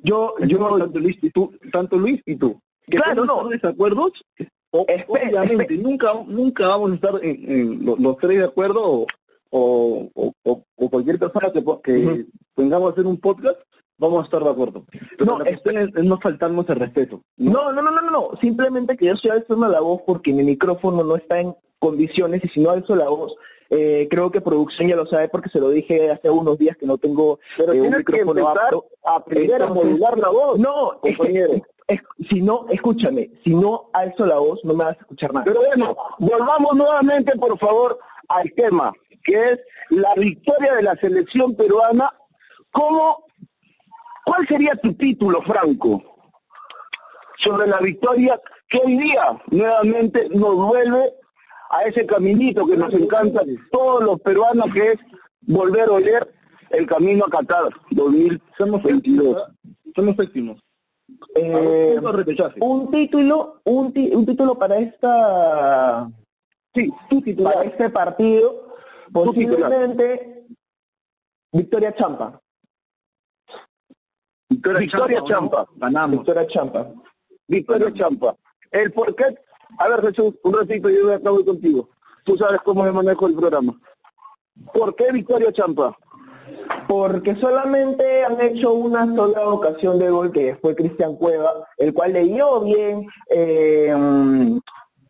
Yo, 0.03 0.35
yo, 0.47 0.79
tanto 0.79 0.99
Luis 0.99 1.19
y 1.21 1.31
tú, 1.31 1.53
tanto 1.73 1.99
Luis 1.99 2.21
y 2.25 2.37
tú. 2.37 2.61
Que 2.87 2.97
claro, 2.97 3.25
no. 3.25 3.49
desacuerdos, 3.49 4.13
Obviamente, 4.73 5.77
nunca, 5.77 6.13
nunca 6.27 6.69
vamos 6.69 6.93
a 6.93 6.95
estar 6.95 7.15
en, 7.23 7.85
los, 7.85 8.17
tres 8.19 8.39
de 8.39 8.45
acuerdo 8.45 9.07
o, 9.51 10.09
o, 10.15 10.89
cualquier 10.91 11.19
persona 11.19 11.51
que, 11.53 11.65
que 11.83 12.27
tengamos 12.55 12.93
hacer 12.93 13.07
un 13.07 13.19
podcast, 13.19 13.59
vamos 13.99 14.23
a 14.23 14.25
estar 14.25 14.43
de 14.45 14.51
acuerdo. 14.51 14.85
no, 15.25 15.43
es, 15.43 15.59
no 16.05 16.21
faltarnos 16.21 16.69
el 16.69 16.77
respeto. 16.77 17.23
¿no? 17.37 17.73
no, 17.73 17.83
no, 17.83 17.91
no, 17.91 18.01
no, 18.03 18.11
no, 18.11 18.31
simplemente 18.41 18.97
que 18.97 19.07
yo 19.07 19.15
estoy 19.15 19.33
alzando 19.33 19.69
la 19.69 19.81
voz 19.81 20.03
porque 20.07 20.33
mi 20.33 20.45
micrófono 20.45 21.03
no 21.03 21.17
está 21.17 21.41
en 21.41 21.55
condiciones 21.79 22.45
y 22.45 22.49
si 22.49 22.61
no 22.61 22.71
alzo 22.71 22.95
la 22.95 23.09
voz 23.09 23.35
Eh, 23.73 24.09
creo 24.11 24.33
que 24.33 24.41
producción 24.41 24.89
ya 24.89 24.97
lo 24.97 25.07
sabe 25.07 25.29
porque 25.29 25.49
se 25.49 25.61
lo 25.61 25.69
dije 25.71 26.11
hace 26.11 26.29
unos 26.29 26.59
días 26.59 26.77
que 26.77 26.87
no 26.87 26.99
tengo 26.99 27.39
Pero 27.57 27.73
eh, 27.73 27.81
un 27.81 27.91
que 27.93 27.99
micrófono 27.99 28.41
empezar 28.41 28.65
apto. 28.65 28.87
a 29.05 29.15
aprender 29.17 29.63
a 29.63 29.69
modular 29.69 30.19
la 30.19 30.29
voz. 30.29 30.59
No, 30.59 30.95
es 30.95 30.99
que- 31.13 31.17
compañero. 31.17 31.53
Si 32.29 32.43
no, 32.43 32.67
escúchame, 32.69 33.31
si 33.45 33.55
no 33.55 33.91
alzo 33.93 34.27
la 34.27 34.37
voz 34.37 34.61
no 34.65 34.75
me 34.75 34.85
vas 34.85 34.97
a 34.97 35.01
escuchar 35.01 35.33
nada. 35.33 35.45
Pero 35.45 35.61
bueno, 35.67 35.97
volvamos 36.19 36.75
nuevamente, 36.75 37.37
por 37.37 37.59
favor, 37.59 37.99
al 38.29 38.53
tema, 38.53 38.93
que 39.23 39.53
es 39.53 39.61
la 39.91 40.15
victoria 40.15 40.75
de 40.75 40.83
la 40.83 40.95
selección 40.97 41.55
peruana. 41.55 42.13
¿Cómo, 42.71 43.25
¿Cuál 44.25 44.47
sería 44.47 44.75
tu 44.77 44.95
título, 44.95 45.43
Franco, 45.43 46.03
sobre 47.39 47.67
la 47.67 47.79
victoria 47.79 48.41
que 48.69 48.79
hoy 48.79 48.97
día 48.99 49.43
nuevamente 49.51 50.29
nos 50.31 50.55
vuelve 50.55 51.15
a 51.71 51.85
ese 51.85 52.07
caminito 52.07 52.67
que 52.67 52.77
nos 52.77 52.93
encanta 52.95 53.43
todos 53.73 54.05
los 54.05 54.21
peruanos, 54.21 54.67
que 54.73 54.93
es 54.93 54.99
volver 55.43 55.89
a 55.89 55.93
oler 55.93 56.35
el 56.71 56.87
camino 56.87 57.25
a 57.27 57.31
Qatar 57.31 57.71
2022? 57.91 59.43
Somos 59.97 60.17
séptimos. 60.17 60.63
Eh, 60.63 60.70
Punto 60.70 60.70
repechaje. 62.13 62.59
un 62.61 62.91
título, 62.91 63.61
un, 63.65 63.93
ti- 63.93 64.11
un 64.15 64.27
título 64.27 64.59
para 64.59 64.79
esta 64.79 66.11
Sí, 66.75 66.91
tu 67.09 67.21
titular. 67.21 67.55
para 67.55 67.65
este 67.69 67.91
partido, 67.91 68.75
posiblemente 69.13 70.47
Victoria 71.53 71.93
Champa. 71.95 72.41
Victoria 74.49 75.23
Champa. 75.25 75.67
Ganamos. 75.77 76.19
Victoria 76.19 76.47
Champa. 76.47 76.93
Victoria 77.49 77.93
Champa. 77.95 78.37
El 78.71 78.93
por 78.93 79.15
qué, 79.15 79.25
a 79.79 79.89
ver 79.89 80.01
Jesús, 80.03 80.35
un 80.45 80.53
ratito 80.55 80.89
yo 80.91 81.07
me 81.07 81.15
acabo 81.15 81.45
contigo. 81.45 81.89
Tú 82.25 82.37
sabes 82.37 82.61
cómo 82.63 82.83
me 82.85 82.93
manejo 82.93 83.27
el 83.27 83.35
programa. 83.35 83.81
¿Por 84.73 84.95
qué 84.95 85.11
Victoria 85.13 85.53
Champa? 85.53 85.97
Porque 86.89 87.37
solamente 87.37 88.25
han 88.25 88.41
hecho 88.41 88.73
una 88.73 89.15
sola 89.15 89.49
ocasión 89.49 89.99
de 89.99 90.11
gol 90.11 90.33
que 90.33 90.57
fue 90.61 90.75
Cristian 90.75 91.17
Cueva, 91.17 91.67
el 91.79 91.95
cual 91.95 92.13
leyó 92.13 92.61
bien 92.63 93.07
eh, 93.31 93.95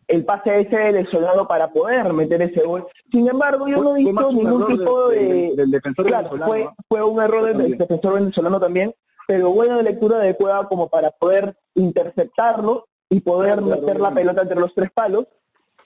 el 0.08 0.24
pase 0.24 0.60
ese 0.60 0.76
del 0.76 0.94
lesionado 0.96 1.46
para 1.48 1.72
poder 1.72 2.12
meter 2.12 2.42
ese 2.42 2.62
gol. 2.64 2.86
Sin 3.10 3.28
embargo, 3.28 3.66
yo 3.68 3.82
no 3.82 3.96
he 3.96 4.00
visto 4.04 4.32
ningún 4.32 4.66
tipo 4.66 5.08
de... 5.08 5.16
del- 5.24 5.56
del 5.56 5.70
defensor 5.70 6.06
Claro, 6.06 6.30
venezolano, 6.30 6.74
fue, 6.88 7.02
un 7.02 7.22
error 7.22 7.44
del 7.44 7.56
También. 7.56 7.78
defensor 7.78 8.14
venezolano 8.14 8.60
también, 8.60 8.94
pero 9.26 9.50
buena 9.50 9.80
lectura 9.80 10.18
de 10.18 10.34
Cueva 10.36 10.68
como 10.68 10.88
para 10.88 11.10
poder 11.12 11.56
interceptarlo 11.74 12.86
y 13.08 13.20
poder 13.20 13.52
Claro, 13.54 13.66
claro, 13.66 13.80
meter 13.82 14.00
la 14.00 14.10
pelota 14.12 14.42
entre 14.42 14.60
los 14.60 14.74
tres 14.74 14.90
palos. 14.92 15.26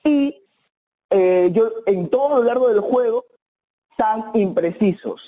Y 0.02 0.42
eh, 1.10 1.50
yo 1.52 1.70
en 1.86 2.08
todo 2.08 2.38
lo 2.38 2.42
largo 2.44 2.68
del 2.68 2.80
juego 2.80 3.24
tan 3.96 4.30
imprecisos, 4.34 5.22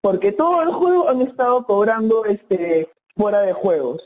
porque 0.00 0.32
todo 0.32 0.62
el 0.62 0.72
juego 0.72 1.08
han 1.08 1.22
estado 1.22 1.64
cobrando 1.64 2.24
este 2.24 2.90
fuera 3.16 3.40
de 3.40 3.52
juegos. 3.52 4.02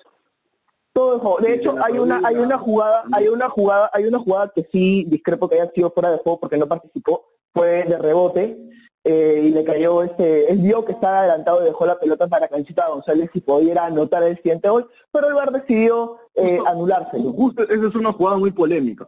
Todo 0.92 1.14
el 1.14 1.20
juego. 1.20 1.38
De 1.38 1.46
Sí, 1.48 1.52
hecho, 1.60 1.74
hay 1.82 1.98
una 1.98 2.20
hay 2.24 2.36
una 2.36 2.56
jugada, 2.58 3.04
hay 3.12 3.28
una 3.28 3.48
jugada, 3.48 3.90
hay 3.92 4.04
una 4.04 4.18
jugada 4.18 4.52
que 4.54 4.68
sí 4.70 5.04
discrepo 5.08 5.48
que 5.48 5.60
haya 5.60 5.70
sido 5.72 5.90
fuera 5.90 6.10
de 6.12 6.18
juego 6.18 6.38
porque 6.38 6.56
no 6.56 6.66
participó, 6.68 7.24
fue 7.52 7.82
de 7.84 7.98
rebote 7.98 8.58
eh, 9.02 9.42
y 9.44 9.50
le 9.50 9.64
cayó 9.64 10.02
este, 10.02 10.50
él 10.50 10.58
vio 10.58 10.84
que 10.84 10.92
estaba 10.92 11.20
adelantado 11.20 11.60
y 11.62 11.64
dejó 11.64 11.84
la 11.84 11.98
pelota 11.98 12.26
para 12.28 12.46
Canchita 12.48 12.88
González 12.88 13.28
y 13.34 13.40
pudiera 13.40 13.86
anotar 13.86 14.22
el 14.22 14.36
siguiente 14.36 14.68
gol, 14.68 14.88
pero 15.12 15.28
el 15.28 15.34
VAR 15.34 15.50
decidió 15.52 16.16
eh, 16.34 16.56
Justo- 16.58 16.70
anulárselo. 16.70 17.32
Justo, 17.32 17.62
esa 17.64 17.88
es 17.88 17.94
una 17.96 18.12
jugada 18.12 18.38
muy 18.38 18.52
polémica. 18.52 19.06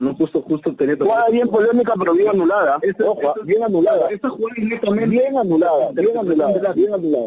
No 0.00 0.14
justo, 0.14 0.40
justo 0.40 0.74
tenía 0.74 0.96
Jugada 0.98 1.28
bien 1.30 1.46
polémica, 1.48 1.92
pero 1.98 2.14
bien 2.14 2.28
anulada. 2.30 2.78
Esa- 2.80 3.04
Ojo, 3.04 3.20
esa- 3.20 3.44
bien 3.44 3.62
anulada. 3.62 4.08
Esa 4.08 4.30
jugada 4.30 4.54
es 4.56 4.64
netamente 4.64 5.06
Bien 5.06 5.36
anulada, 5.36 5.90
bien 5.92 6.16
anulada, 6.18 6.72
bien 6.72 6.94
anulada. 6.94 7.26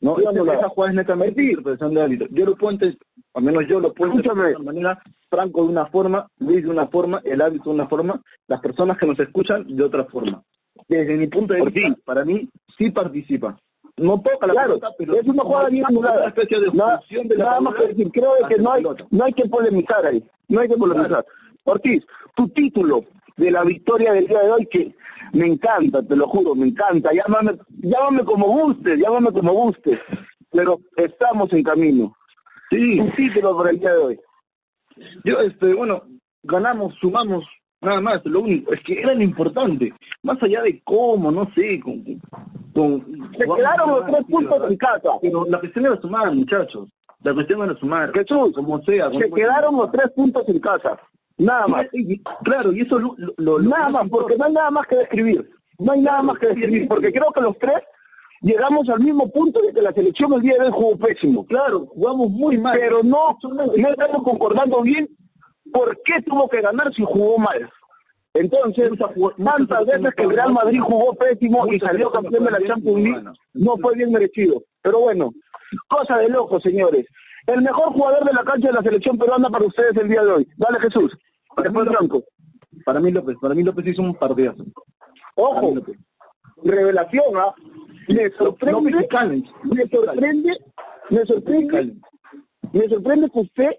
No, 0.00 0.14
Bien 0.14 0.20
esa, 0.20 0.30
anulada. 0.30 0.58
esa 0.58 0.68
jugada 0.70 0.90
es 0.90 0.96
netamente 0.96 1.42
interpretación 1.42 1.94
de 1.94 2.02
árbitro. 2.02 2.28
Yo 2.30 2.46
lo 2.46 2.56
puedo 2.56 2.70
entender, 2.72 2.98
al 3.34 3.42
menos 3.42 3.66
yo 3.68 3.80
lo 3.80 3.92
puedo 3.92 4.12
entender 4.12 4.46
de 4.46 4.54
una 4.56 4.64
manera, 4.64 5.02
Franco 5.28 5.62
de 5.64 5.68
una 5.68 5.86
forma, 5.86 6.26
Luis 6.38 6.62
de 6.62 6.70
una 6.70 6.86
forma, 6.86 7.20
el 7.24 7.42
árbitro 7.42 7.72
de 7.72 7.74
una 7.74 7.88
forma, 7.88 8.22
las 8.46 8.60
personas 8.60 8.96
que 8.96 9.06
nos 9.06 9.18
escuchan 9.18 9.66
de 9.68 9.84
otra 9.84 10.04
forma. 10.06 10.42
Desde 10.88 11.14
mi 11.16 11.26
punto 11.26 11.52
de 11.52 11.60
vista, 11.66 11.94
ti. 11.94 12.00
para 12.06 12.24
mí, 12.24 12.48
sí 12.78 12.90
participa. 12.90 13.58
No 13.98 14.18
toca 14.22 14.46
la 14.46 14.52
Claro, 14.54 14.74
pelota, 14.78 14.94
pero 14.96 15.14
es 15.14 15.24
una 15.26 15.42
jugada 15.42 15.68
bien 15.68 15.84
anulada. 15.86 16.16
Una 16.20 16.26
especie 16.28 16.60
de 16.60 16.70
Nada, 16.72 17.02
de 17.10 17.36
la 17.36 17.44
nada 17.44 17.60
más 17.60 17.74
que 17.74 17.86
decir, 17.88 18.10
creo 18.12 18.30
que 18.48 18.56
no 18.56 18.72
hay, 18.72 18.82
no 19.10 19.24
hay 19.24 19.32
que 19.34 19.46
polemizar 19.48 20.06
ahí, 20.06 20.24
no 20.48 20.60
hay 20.60 20.68
que 20.68 20.76
polemizar. 20.76 21.26
Ortiz, 21.68 22.04
tu 22.34 22.48
título 22.48 23.04
de 23.36 23.50
la 23.50 23.62
victoria 23.64 24.12
del 24.12 24.26
día 24.26 24.40
de 24.40 24.50
hoy, 24.50 24.66
que 24.66 24.94
me 25.32 25.46
encanta, 25.46 26.02
te 26.02 26.16
lo 26.16 26.26
juro, 26.26 26.54
me 26.54 26.66
encanta, 26.66 27.10
llámame, 27.12 27.58
llámame 27.82 28.24
como 28.24 28.46
guste, 28.46 28.96
llámame 28.96 29.32
como 29.32 29.52
guste, 29.52 30.00
pero 30.50 30.80
estamos 30.96 31.52
en 31.52 31.62
camino. 31.62 32.16
Sí, 32.70 32.98
Tu 32.98 33.10
título 33.10 33.56
para 33.56 33.70
el 33.70 33.80
día 33.80 33.92
de 33.92 33.98
hoy. 33.98 34.20
Yo, 35.24 35.40
este, 35.40 35.74
bueno, 35.74 36.02
ganamos, 36.42 36.94
sumamos, 37.00 37.46
nada 37.80 38.00
más, 38.00 38.20
lo 38.24 38.40
único, 38.40 38.72
es 38.72 38.80
que 38.80 39.00
era 39.00 39.14
lo 39.14 39.22
importante, 39.22 39.94
más 40.22 40.42
allá 40.42 40.62
de 40.62 40.82
cómo, 40.82 41.30
no 41.30 41.50
sé, 41.54 41.80
con... 41.80 42.02
con 42.74 43.30
Se 43.38 43.44
quedaron 43.44 43.90
los 43.90 44.06
tres 44.06 44.24
puntos 44.28 44.70
en 44.70 44.76
casa. 44.76 45.10
Pero 45.20 45.46
la 45.48 45.60
cuestión 45.60 45.86
era 45.86 46.00
sumar, 46.00 46.34
muchachos, 46.34 46.88
la 47.22 47.34
cuestión 47.34 47.62
era 47.62 47.78
sumar, 47.78 48.12
Jesús, 48.12 48.52
como 48.54 48.82
sea. 48.82 49.10
se 49.10 49.30
quedaron 49.30 49.76
los 49.76 49.92
tres 49.92 50.10
puntos 50.10 50.44
en 50.48 50.58
casa, 50.58 50.98
nada 51.38 51.66
más. 51.68 51.86
Y- 51.92 52.22
Claro, 52.44 52.72
y 52.72 52.82
eso 52.82 52.98
lo 53.36 53.58
Nada 53.60 53.88
más, 53.90 54.08
porque 54.08 54.36
no 54.36 54.44
hay 54.44 54.52
nada 54.52 54.70
más 54.70 54.86
que 54.86 54.96
describir. 54.96 55.50
No 55.78 55.92
hay 55.92 56.00
nada 56.00 56.22
más 56.22 56.38
que 56.38 56.48
describir, 56.48 56.88
porque 56.88 57.12
creo 57.12 57.30
que 57.32 57.40
los 57.40 57.56
tres 57.58 57.80
llegamos 58.40 58.88
al 58.88 59.00
mismo 59.00 59.30
punto 59.30 59.60
de 59.62 59.72
que 59.72 59.82
la 59.82 59.92
selección 59.92 60.32
el 60.34 60.42
día 60.42 60.54
de 60.54 60.66
hoy 60.66 60.72
jugó 60.72 60.96
pésimo. 60.96 61.46
Claro, 61.46 61.86
jugamos 61.86 62.30
muy 62.30 62.58
mal. 62.58 62.76
Pero 62.78 63.02
no, 63.02 63.38
no 63.42 63.72
estamos 63.72 64.22
concordando 64.22 64.82
bien 64.82 65.08
por 65.72 66.00
qué 66.02 66.20
tuvo 66.22 66.48
que 66.48 66.60
ganar 66.60 66.92
si 66.94 67.04
jugó 67.04 67.38
mal. 67.38 67.70
Entonces, 68.34 68.90
tantas 69.44 69.86
veces 69.86 70.14
que 70.14 70.22
el 70.22 70.30
Real 70.30 70.52
Madrid 70.52 70.80
jugó 70.80 71.14
pésimo 71.14 71.66
y 71.72 71.78
salió 71.80 72.10
campeón 72.10 72.44
de 72.44 72.50
la 72.50 72.60
Champions 72.66 73.00
League, 73.00 73.24
no 73.54 73.76
fue 73.78 73.94
bien 73.94 74.12
merecido. 74.12 74.62
Pero 74.82 75.00
bueno, 75.00 75.32
cosa 75.88 76.18
de 76.18 76.28
loco, 76.28 76.60
señores. 76.60 77.06
El 77.46 77.62
mejor 77.62 77.92
jugador 77.92 78.24
de 78.24 78.32
la 78.32 78.44
cancha 78.44 78.68
de 78.68 78.74
la 78.74 78.82
selección 78.82 79.16
peruana 79.16 79.48
para 79.48 79.64
ustedes 79.64 79.96
el 79.96 80.08
día 80.08 80.22
de 80.22 80.30
hoy. 80.32 80.48
Dale, 80.56 80.78
Jesús. 80.80 81.16
Después 81.62 81.88
Franco. 81.88 82.24
Para 82.84 83.00
mí 83.00 83.10
López, 83.10 83.36
para 83.40 83.54
mí 83.54 83.62
López 83.62 83.86
hizo 83.86 84.02
un 84.02 84.14
partidazo. 84.14 84.64
Para 85.34 85.48
Ojo, 85.48 85.74
mí 85.74 85.82
revelación, 86.64 87.36
¿ah? 87.36 87.54
Me 88.08 88.30
sorprende, 88.30 88.90
me 88.90 89.88
sorprende, 89.88 90.58
me 91.10 91.24
sorprende, 91.26 91.96
me 92.72 92.88
sorprende 92.88 93.30
que 93.30 93.40
usted, 93.40 93.70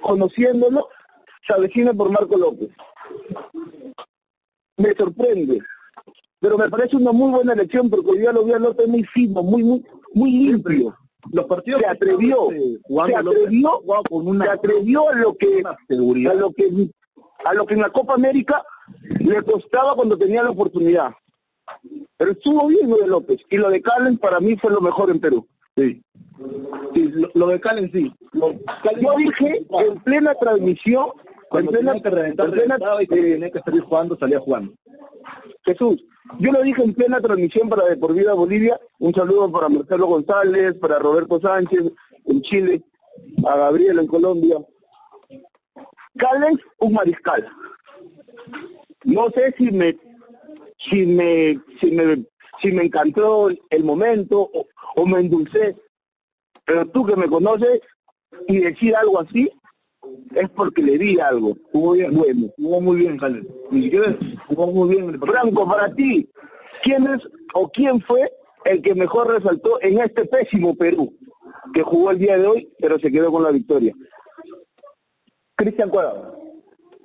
conociéndolo, 0.00 0.88
se 1.46 1.52
avecine 1.52 1.92
por 1.92 2.10
Marco 2.10 2.36
López. 2.36 2.70
Me 4.76 4.94
sorprende. 4.94 5.60
Pero 6.40 6.58
me 6.58 6.68
parece 6.68 6.96
una 6.96 7.12
muy 7.12 7.30
buena 7.30 7.54
elección 7.54 7.90
porque 7.90 8.10
hoy 8.10 8.18
día 8.18 8.32
lo 8.32 8.44
vi 8.44 8.52
a 8.52 8.58
López 8.58 8.86
muy 8.86 9.02
fino, 9.04 9.42
muy, 9.42 9.62
muy, 9.62 9.84
muy 10.14 10.30
limpio. 10.30 10.96
Los 11.32 11.46
partidos 11.46 11.80
Se 11.80 11.84
que 11.86 11.90
atrevió, 11.90 12.50
este, 12.50 12.80
se 13.06 13.16
atrevió, 13.16 13.70
con 14.08 14.28
una, 14.28 14.44
se 14.44 14.50
atrevió 14.50 15.08
a 15.10 15.14
lo 15.16 15.34
que, 15.36 15.62
seguridad. 15.88 16.32
a 16.32 16.34
lo 16.34 16.50
que, 16.52 16.90
a 17.44 17.54
lo 17.54 17.66
que 17.66 17.74
en 17.74 17.80
la 17.80 17.90
Copa 17.90 18.14
América 18.14 18.62
le 19.18 19.42
costaba 19.42 19.94
cuando 19.94 20.16
tenía 20.18 20.42
la 20.42 20.50
oportunidad. 20.50 21.12
Pero 22.16 22.32
estuvo 22.32 22.66
bien 22.68 22.88
lo 22.90 22.96
de 22.98 23.06
López 23.06 23.38
y 23.50 23.56
lo 23.56 23.70
de 23.70 23.80
Callens 23.82 24.20
para 24.20 24.38
mí 24.40 24.56
fue 24.56 24.70
lo 24.70 24.80
mejor 24.80 25.10
en 25.10 25.20
Perú. 25.20 25.46
Sí. 25.76 26.02
Sí, 26.94 27.08
lo, 27.12 27.30
lo 27.34 27.46
de 27.48 27.60
Calen 27.60 27.90
sí. 27.92 28.12
Lo- 28.32 28.52
Callens- 28.82 29.00
Yo 29.00 29.16
dije 29.16 29.66
en 29.70 30.00
plena 30.02 30.34
transmisión, 30.34 31.06
en 31.26 31.44
cuando 31.48 31.70
plena, 31.72 31.92
tenía 31.92 32.02
que 32.02 32.10
reventar, 32.10 32.46
en 32.46 32.52
plena- 32.52 32.78
y 33.00 33.04
eh, 33.04 33.06
tenía 33.08 33.50
que 33.50 33.60
salir 33.60 33.82
jugando, 33.82 34.16
salía 34.18 34.40
jugando. 34.40 34.72
Jesús, 35.64 36.04
yo 36.38 36.52
lo 36.52 36.62
dije 36.62 36.82
en 36.82 36.94
plena 36.94 37.20
transmisión 37.20 37.68
para 37.68 37.84
De 37.84 37.96
Por 37.96 38.14
Vida 38.14 38.34
Bolivia, 38.34 38.80
un 38.98 39.14
saludo 39.14 39.50
para 39.52 39.68
Marcelo 39.68 40.06
González, 40.06 40.74
para 40.74 40.98
Roberto 40.98 41.40
Sánchez 41.40 41.92
en 42.26 42.42
Chile, 42.42 42.82
a 43.46 43.56
Gabriel 43.56 43.98
en 43.98 44.06
Colombia. 44.06 44.56
Callens, 46.16 46.60
un 46.78 46.92
mariscal. 46.92 47.48
No 49.04 49.28
sé 49.34 49.54
si 49.58 49.70
me, 49.70 49.98
si 50.78 51.06
me, 51.06 51.60
si 51.80 51.90
me, 51.92 52.24
si 52.60 52.72
me 52.72 52.84
encantó 52.84 53.48
el 53.48 53.84
momento 53.84 54.40
o, 54.40 54.66
o 54.96 55.06
me 55.06 55.20
endulcé, 55.20 55.76
pero 56.64 56.86
tú 56.86 57.04
que 57.04 57.16
me 57.16 57.28
conoces 57.28 57.80
y 58.48 58.58
decir 58.58 58.96
algo 58.96 59.20
así 59.20 59.50
es 60.34 60.48
porque 60.50 60.82
le 60.82 60.98
di 60.98 61.18
algo. 61.20 61.56
Jugó 61.72 61.92
bien, 61.92 62.14
Bueno. 62.14 62.48
jugó 62.56 62.80
muy 62.80 62.96
bien. 62.96 63.18
Ni 63.70 63.82
siquiera 63.84 64.16
jugó 64.48 64.66
muy 64.68 64.96
bien. 64.96 65.20
Franco, 65.20 65.66
para 65.66 65.94
ti, 65.94 66.28
¿quién 66.82 67.06
es 67.06 67.20
o 67.54 67.68
quién 67.68 68.00
fue 68.00 68.32
el 68.64 68.82
que 68.82 68.94
mejor 68.94 69.28
resaltó 69.28 69.80
en 69.82 70.00
este 70.00 70.24
pésimo 70.24 70.74
Perú 70.74 71.12
que 71.72 71.82
jugó 71.82 72.10
el 72.10 72.18
día 72.18 72.38
de 72.38 72.46
hoy, 72.46 72.72
pero 72.78 72.98
se 72.98 73.10
quedó 73.10 73.30
con 73.30 73.42
la 73.42 73.50
victoria? 73.50 73.94
Cristian 75.56 75.90
Cueva. 75.90 76.34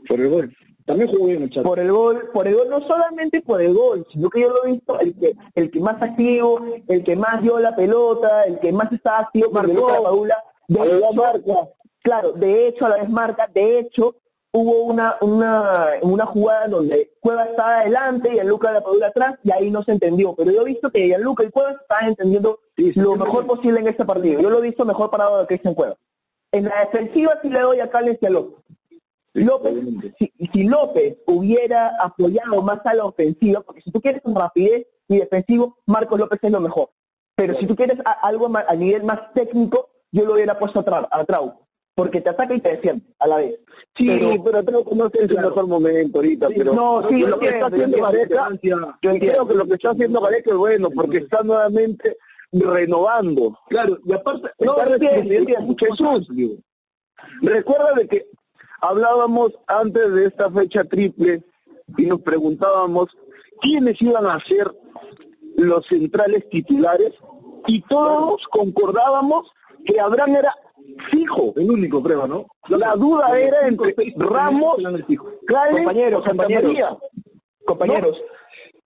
Por 0.07 0.19
el 0.19 0.29
gol. 0.29 0.55
También 0.89 1.07
jugó 1.11 1.27
bien 1.27 1.43
el 1.43 1.61
por 1.61 1.77
el 1.77 1.91
gol, 1.91 2.29
por 2.33 2.47
el 2.47 2.55
gol, 2.55 2.67
no 2.67 2.79
solamente 2.87 3.41
por 3.41 3.61
el 3.61 3.75
gol, 3.75 4.07
sino 4.11 4.27
que 4.27 4.41
yo 4.41 4.49
lo 4.49 4.65
he 4.65 4.71
visto 4.71 4.99
el 4.99 5.15
que, 5.19 5.35
el 5.53 5.69
que 5.69 5.79
más 5.79 6.01
activo, 6.01 6.65
el 6.87 7.03
que 7.03 7.15
más 7.15 7.43
dio 7.43 7.59
la 7.59 7.75
pelota, 7.75 8.45
el 8.45 8.59
que 8.59 8.73
más 8.73 8.91
estaba 8.91 9.19
activo 9.19 9.51
Marcó. 9.51 10.03
Paula, 10.03 10.43
de 10.67 10.99
la 10.99 11.11
marca. 11.11 11.69
Claro, 12.01 12.31
de 12.33 12.67
hecho 12.67 12.85
a 12.85 12.89
la 12.89 12.97
vez 12.97 13.09
marca, 13.09 13.47
de 13.53 13.79
hecho, 13.79 14.15
hubo 14.51 14.83
una, 14.83 15.15
una, 15.21 15.87
una 16.01 16.25
jugada 16.25 16.67
donde 16.67 17.11
Cueva 17.19 17.45
estaba 17.45 17.79
adelante 17.81 18.33
y 18.33 18.39
el 18.39 18.47
Lucas 18.47 18.73
la 18.73 18.81
Padula 18.81 19.07
atrás 19.07 19.35
y 19.43 19.51
ahí 19.51 19.69
no 19.69 19.83
se 19.83 19.91
entendió, 19.91 20.33
pero 20.35 20.51
yo 20.51 20.61
he 20.61 20.65
visto 20.65 20.89
que 20.91 21.15
Luca 21.19 21.43
y 21.43 21.51
Cueva 21.51 21.71
estaban 21.71 22.09
entendiendo 22.09 22.59
Sí, 22.75 22.93
sí, 22.93 22.99
lo 22.99 23.13
sí, 23.13 23.19
mejor 23.19 23.45
posible 23.45 23.79
en 23.81 23.87
este 23.87 24.05
partido, 24.05 24.41
yo 24.41 24.49
lo 24.49 24.59
he 24.59 24.61
visto 24.69 24.85
mejor 24.85 25.09
parado 25.11 25.37
de 25.39 25.45
Cristian 25.47 25.73
Cueva. 25.75 25.95
En 26.51 26.65
la 26.65 26.79
defensiva 26.79 27.37
sí 27.41 27.49
le 27.49 27.59
doy 27.59 27.79
a 27.79 27.89
Cales 27.91 28.17
y 28.21 28.25
a 28.25 28.29
López. 28.31 28.63
López, 29.33 29.73
si, 30.17 30.33
si 30.51 30.63
López 30.63 31.17
hubiera 31.27 31.95
apoyado 32.01 32.61
más 32.63 32.79
a 32.85 32.93
la 32.95 33.05
ofensiva, 33.05 33.61
porque 33.61 33.81
si 33.81 33.91
tú 33.91 34.01
quieres 34.01 34.21
con 34.23 34.33
rapidez 34.35 34.87
y 35.07 35.17
defensivo, 35.19 35.77
Marcos 35.85 36.19
López 36.19 36.39
es 36.41 36.51
lo 36.51 36.59
mejor. 36.59 36.89
Pero 37.35 37.55
si 37.59 37.67
tú 37.67 37.75
quieres 37.75 37.99
a- 38.05 38.27
algo 38.27 38.49
ma- 38.49 38.65
a 38.67 38.73
nivel 38.75 39.03
más 39.03 39.31
técnico, 39.33 39.89
yo 40.11 40.25
lo 40.25 40.33
hubiera 40.33 40.57
puesto 40.57 40.79
a, 40.79 40.85
Tra- 40.85 41.07
a 41.11 41.23
Trauco, 41.23 41.67
porque 41.99 42.21
te 42.21 42.29
ataca 42.29 42.53
y 42.55 42.61
te 42.61 42.69
defiende 42.69 43.03
a 43.19 43.27
la 43.27 43.37
vez. 43.37 43.59
Sí, 43.97 44.07
Pero- 44.07 44.41
pero, 44.63 44.85
que 44.85 44.95
no 44.95 45.07
es 45.07 45.15
el 45.15 45.27
Claro. 45.27 45.49
mejor 45.49 45.67
momento 45.67 46.19
ahorita, 46.19 46.47
pero 46.55 46.73
no, 46.73 47.03
sí, 47.09 47.19
lo 47.25 47.37
que 47.39 47.49
está 47.49 47.65
haciendo 47.65 47.97
entiendo, 47.97 48.07
Gareca, 48.07 48.49
yo 49.01 49.19
creo 49.19 49.47
que 49.47 49.53
lo 49.55 49.65
que 49.65 49.73
está 49.73 49.89
haciendo 49.91 50.21
Gareca 50.21 50.51
es 50.51 50.55
bueno, 50.55 50.89
porque 50.91 51.17
está 51.17 51.43
nuevamente 51.43 52.17
renovando. 52.53 53.59
Claro, 53.67 53.97
y 54.05 54.13
aparte, 54.13 54.49
No, 54.59 54.81
entiendo, 54.81 55.33
entiendo. 55.33 55.75
Jesús. 55.77 56.27
digo. 56.31 56.55
Recuerda 57.41 57.93
de 57.95 58.07
que 58.07 58.27
hablábamos 58.81 59.51
antes 59.67 60.13
de 60.13 60.25
esta 60.27 60.49
fecha 60.49 60.85
triple 60.85 61.43
y 61.97 62.05
nos 62.05 62.21
preguntábamos 62.21 63.07
quiénes 63.61 64.01
iban 64.01 64.25
a 64.25 64.39
ser 64.39 64.71
los 65.57 65.85
centrales 65.87 66.47
titulares 66.49 67.11
y 67.67 67.81
todos 67.81 68.47
concordábamos 68.47 69.51
que 69.83 69.99
Abraham 69.99 70.37
era 70.37 70.55
fijo. 71.11 71.53
El 71.55 71.71
único, 71.71 72.01
creo, 72.01 72.27
¿no? 72.27 72.45
La 72.67 72.95
duda 72.95 73.39
era 73.39 73.67
entre 73.67 73.95
Ramos. 74.15 74.77
Cales 75.45 75.77
Compañeros, 75.77 76.23
compañeros. 76.23 76.97
Compañeros, 77.65 78.21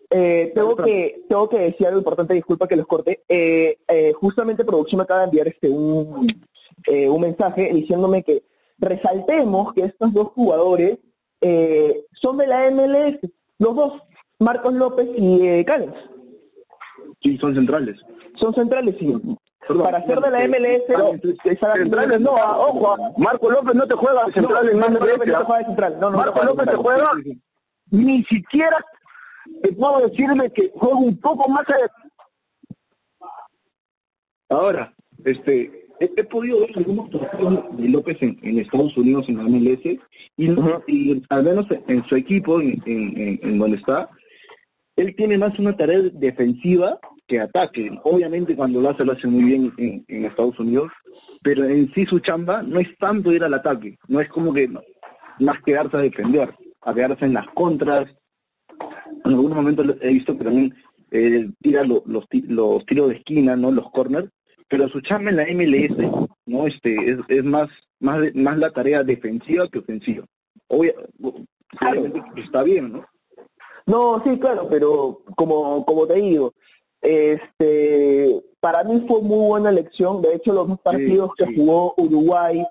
eh, 0.09 0.51
tengo 0.53 0.75
que 0.75 1.23
tengo 1.27 1.49
que 1.49 1.59
decir 1.59 1.87
algo 1.87 1.99
importante, 1.99 2.33
disculpa 2.33 2.67
que 2.67 2.75
los 2.75 2.85
corte. 2.85 3.23
Eh, 3.27 3.77
eh, 3.87 4.13
justamente 4.13 4.65
producción 4.65 4.97
me 4.97 5.03
acaba 5.03 5.21
de 5.21 5.25
enviar 5.25 5.47
este 5.47 5.69
un, 5.69 6.27
un 6.87 7.21
mensaje 7.21 7.71
diciéndome 7.73 8.23
que 8.23 8.43
resaltemos 8.77 9.73
que 9.73 9.85
estos 9.85 10.13
dos 10.13 10.27
jugadores 10.29 10.99
son 12.21 12.37
de 12.37 12.47
la 12.47 12.69
MLS, 12.71 13.19
los 13.59 13.75
dos, 13.75 13.93
Marcos 14.39 14.73
López 14.73 15.07
y 15.17 15.47
eh, 15.47 15.65
Callens. 15.65 15.95
Sí, 17.21 17.37
son 17.37 17.55
centrales. 17.55 17.97
Son 18.35 18.53
centrales, 18.53 18.95
sí. 18.99 19.13
Perdón. 19.67 19.83
Para 19.85 20.05
ser 20.05 20.19
de 20.19 20.29
la 20.31 20.47
MLS, 20.47 20.83
No, 20.89 21.11
esa- 21.45 21.73
Centrales 21.73 22.19
no, 22.19 22.35
ah, 22.37 22.57
ojo, 22.57 22.93
ah, 22.93 23.11
Marco 23.17 23.49
López 23.49 23.75
no 23.75 23.87
te 23.87 23.95
juega 23.95 24.25
de 24.25 24.33
central 24.33 24.69
en 24.69 24.79
no 24.79 24.85
ah. 24.85 25.57
de 25.59 25.65
central. 25.65 25.93
No, 25.99 26.09
no, 26.09 26.11
no 26.11 26.17
Marco 26.17 26.43
López 26.43 26.65
te 26.65 26.75
juega, 26.75 27.11
ni 27.91 28.23
siquiera 28.25 28.77
te 29.61 29.71
puedo 29.73 30.07
decirle 30.07 30.51
que 30.51 30.71
juega 30.75 30.95
un 30.95 31.17
poco 31.19 31.47
más 31.49 31.63
a- 31.69 31.91
Ahora, 34.49 34.93
este, 35.25 35.87
he, 35.99 36.11
he 36.15 36.23
podido 36.23 36.59
ver 36.59 36.71
algunos 36.77 37.09
partidos 37.09 37.63
de 37.77 37.89
López 37.89 38.17
en, 38.21 38.37
en 38.43 38.59
Estados 38.59 38.95
Unidos, 38.97 39.25
en 39.29 39.37
la 39.37 39.43
MLS, 39.43 39.99
y, 40.37 40.47
no- 40.47 40.83
y 40.87 41.23
al 41.29 41.43
menos 41.43 41.65
en 41.87 42.03
su 42.05 42.15
equipo, 42.15 42.59
en, 42.61 42.81
en- 42.85 43.17
en- 43.19 43.39
en 43.43 43.59
donde 43.59 43.77
está, 43.77 44.09
él 44.95 45.15
tiene 45.15 45.37
más 45.37 45.57
una 45.57 45.75
tarea 45.75 45.99
defensiva 46.13 46.99
que 47.33 47.39
ataque. 47.39 47.89
Obviamente 48.03 48.55
cuando 48.55 48.79
lo 48.81 48.89
hace, 48.89 49.03
lo 49.03 49.13
hace 49.13 49.27
muy 49.27 49.43
bien 49.43 49.73
en, 49.77 50.05
en 50.07 50.25
Estados 50.25 50.59
Unidos, 50.59 50.91
pero 51.41 51.63
en 51.65 51.91
sí 51.93 52.05
su 52.05 52.19
chamba 52.19 52.61
no 52.61 52.79
es 52.79 52.95
tanto 52.99 53.31
ir 53.31 53.43
al 53.43 53.53
ataque, 53.55 53.97
no 54.07 54.19
es 54.21 54.29
como 54.29 54.53
que 54.53 54.69
más 55.39 55.61
quedarse 55.65 55.97
a 55.97 56.01
defender, 56.01 56.53
a 56.81 56.93
quedarse 56.93 57.25
en 57.25 57.33
las 57.33 57.47
contras. 57.55 58.05
En 59.25 59.31
algunos 59.31 59.55
momentos 59.55 59.95
he 60.01 60.09
visto 60.13 60.37
que 60.37 60.43
también 60.43 60.75
eh, 61.11 61.49
tira 61.61 61.83
lo- 61.83 62.03
los, 62.05 62.27
ti- 62.29 62.45
los 62.47 62.85
tiros 62.85 63.09
de 63.09 63.15
esquina, 63.15 63.55
no 63.55 63.71
los 63.71 63.89
corners, 63.91 64.29
pero 64.67 64.87
su 64.89 65.01
chamba 65.01 65.31
en 65.31 65.37
la 65.37 65.45
MLS 65.53 66.11
no 66.45 66.67
este 66.67 66.93
es, 67.11 67.17
es 67.27 67.43
más 67.43 67.67
más 67.99 68.19
más 68.35 68.57
la 68.57 68.69
tarea 68.71 69.03
defensiva 69.03 69.67
que 69.69 69.79
ofensiva. 69.79 70.25
Obvia- 70.67 70.93
que 72.35 72.41
está 72.41 72.63
bien, 72.63 72.93
¿no? 72.93 73.05
No, 73.85 74.21
sí, 74.23 74.37
claro, 74.39 74.67
pero 74.69 75.21
como, 75.35 75.83
como 75.85 76.07
te 76.07 76.15
digo, 76.15 76.53
este, 77.03 78.43
para 78.59 78.83
mí 78.83 79.05
fue 79.07 79.21
muy 79.21 79.47
buena 79.47 79.69
elección. 79.69 80.21
De 80.21 80.35
hecho, 80.35 80.53
los 80.53 80.67
dos 80.67 80.79
partidos 80.79 81.31
que 81.35 81.45
sí. 81.45 81.55
jugó 81.55 81.93
Uruguay 81.97 82.65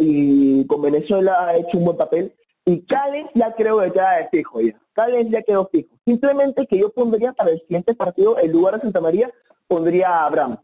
y 0.00 0.66
con 0.66 0.82
Venezuela 0.82 1.46
ha 1.46 1.56
hecho 1.56 1.78
un 1.78 1.84
buen 1.84 1.96
papel. 1.96 2.34
Y 2.64 2.82
Cales 2.82 3.26
ya 3.34 3.54
creo 3.54 3.80
que 3.80 3.92
queda 3.92 4.16
de 4.16 4.28
fijo 4.28 4.60
ya. 4.60 4.78
Cales 4.92 5.30
ya 5.30 5.42
quedó 5.42 5.68
fijo. 5.72 5.88
Simplemente 6.04 6.66
que 6.66 6.78
yo 6.78 6.90
pondría 6.90 7.32
para 7.32 7.52
el 7.52 7.60
siguiente 7.60 7.94
partido, 7.94 8.38
en 8.38 8.52
lugar 8.52 8.74
de 8.74 8.82
Santa 8.82 9.00
María, 9.00 9.30
pondría 9.66 10.08
a 10.08 10.26
Abraham. 10.26 10.58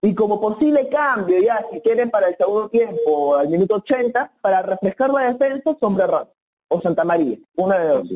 Y 0.00 0.14
como 0.14 0.40
posible 0.40 0.88
cambio, 0.88 1.38
ya, 1.40 1.66
si 1.72 1.80
quieren 1.80 2.10
para 2.10 2.28
el 2.28 2.36
segundo 2.36 2.68
tiempo, 2.68 3.34
al 3.34 3.48
minuto 3.48 3.74
80, 3.76 4.32
para 4.40 4.62
refrescar 4.62 5.10
la 5.10 5.32
defensa, 5.32 5.76
Sombra 5.80 6.06
Ramos 6.06 6.28
o 6.68 6.80
Santa 6.80 7.04
María, 7.04 7.38
una 7.56 7.78
de 7.78 7.88
dos. 7.88 8.08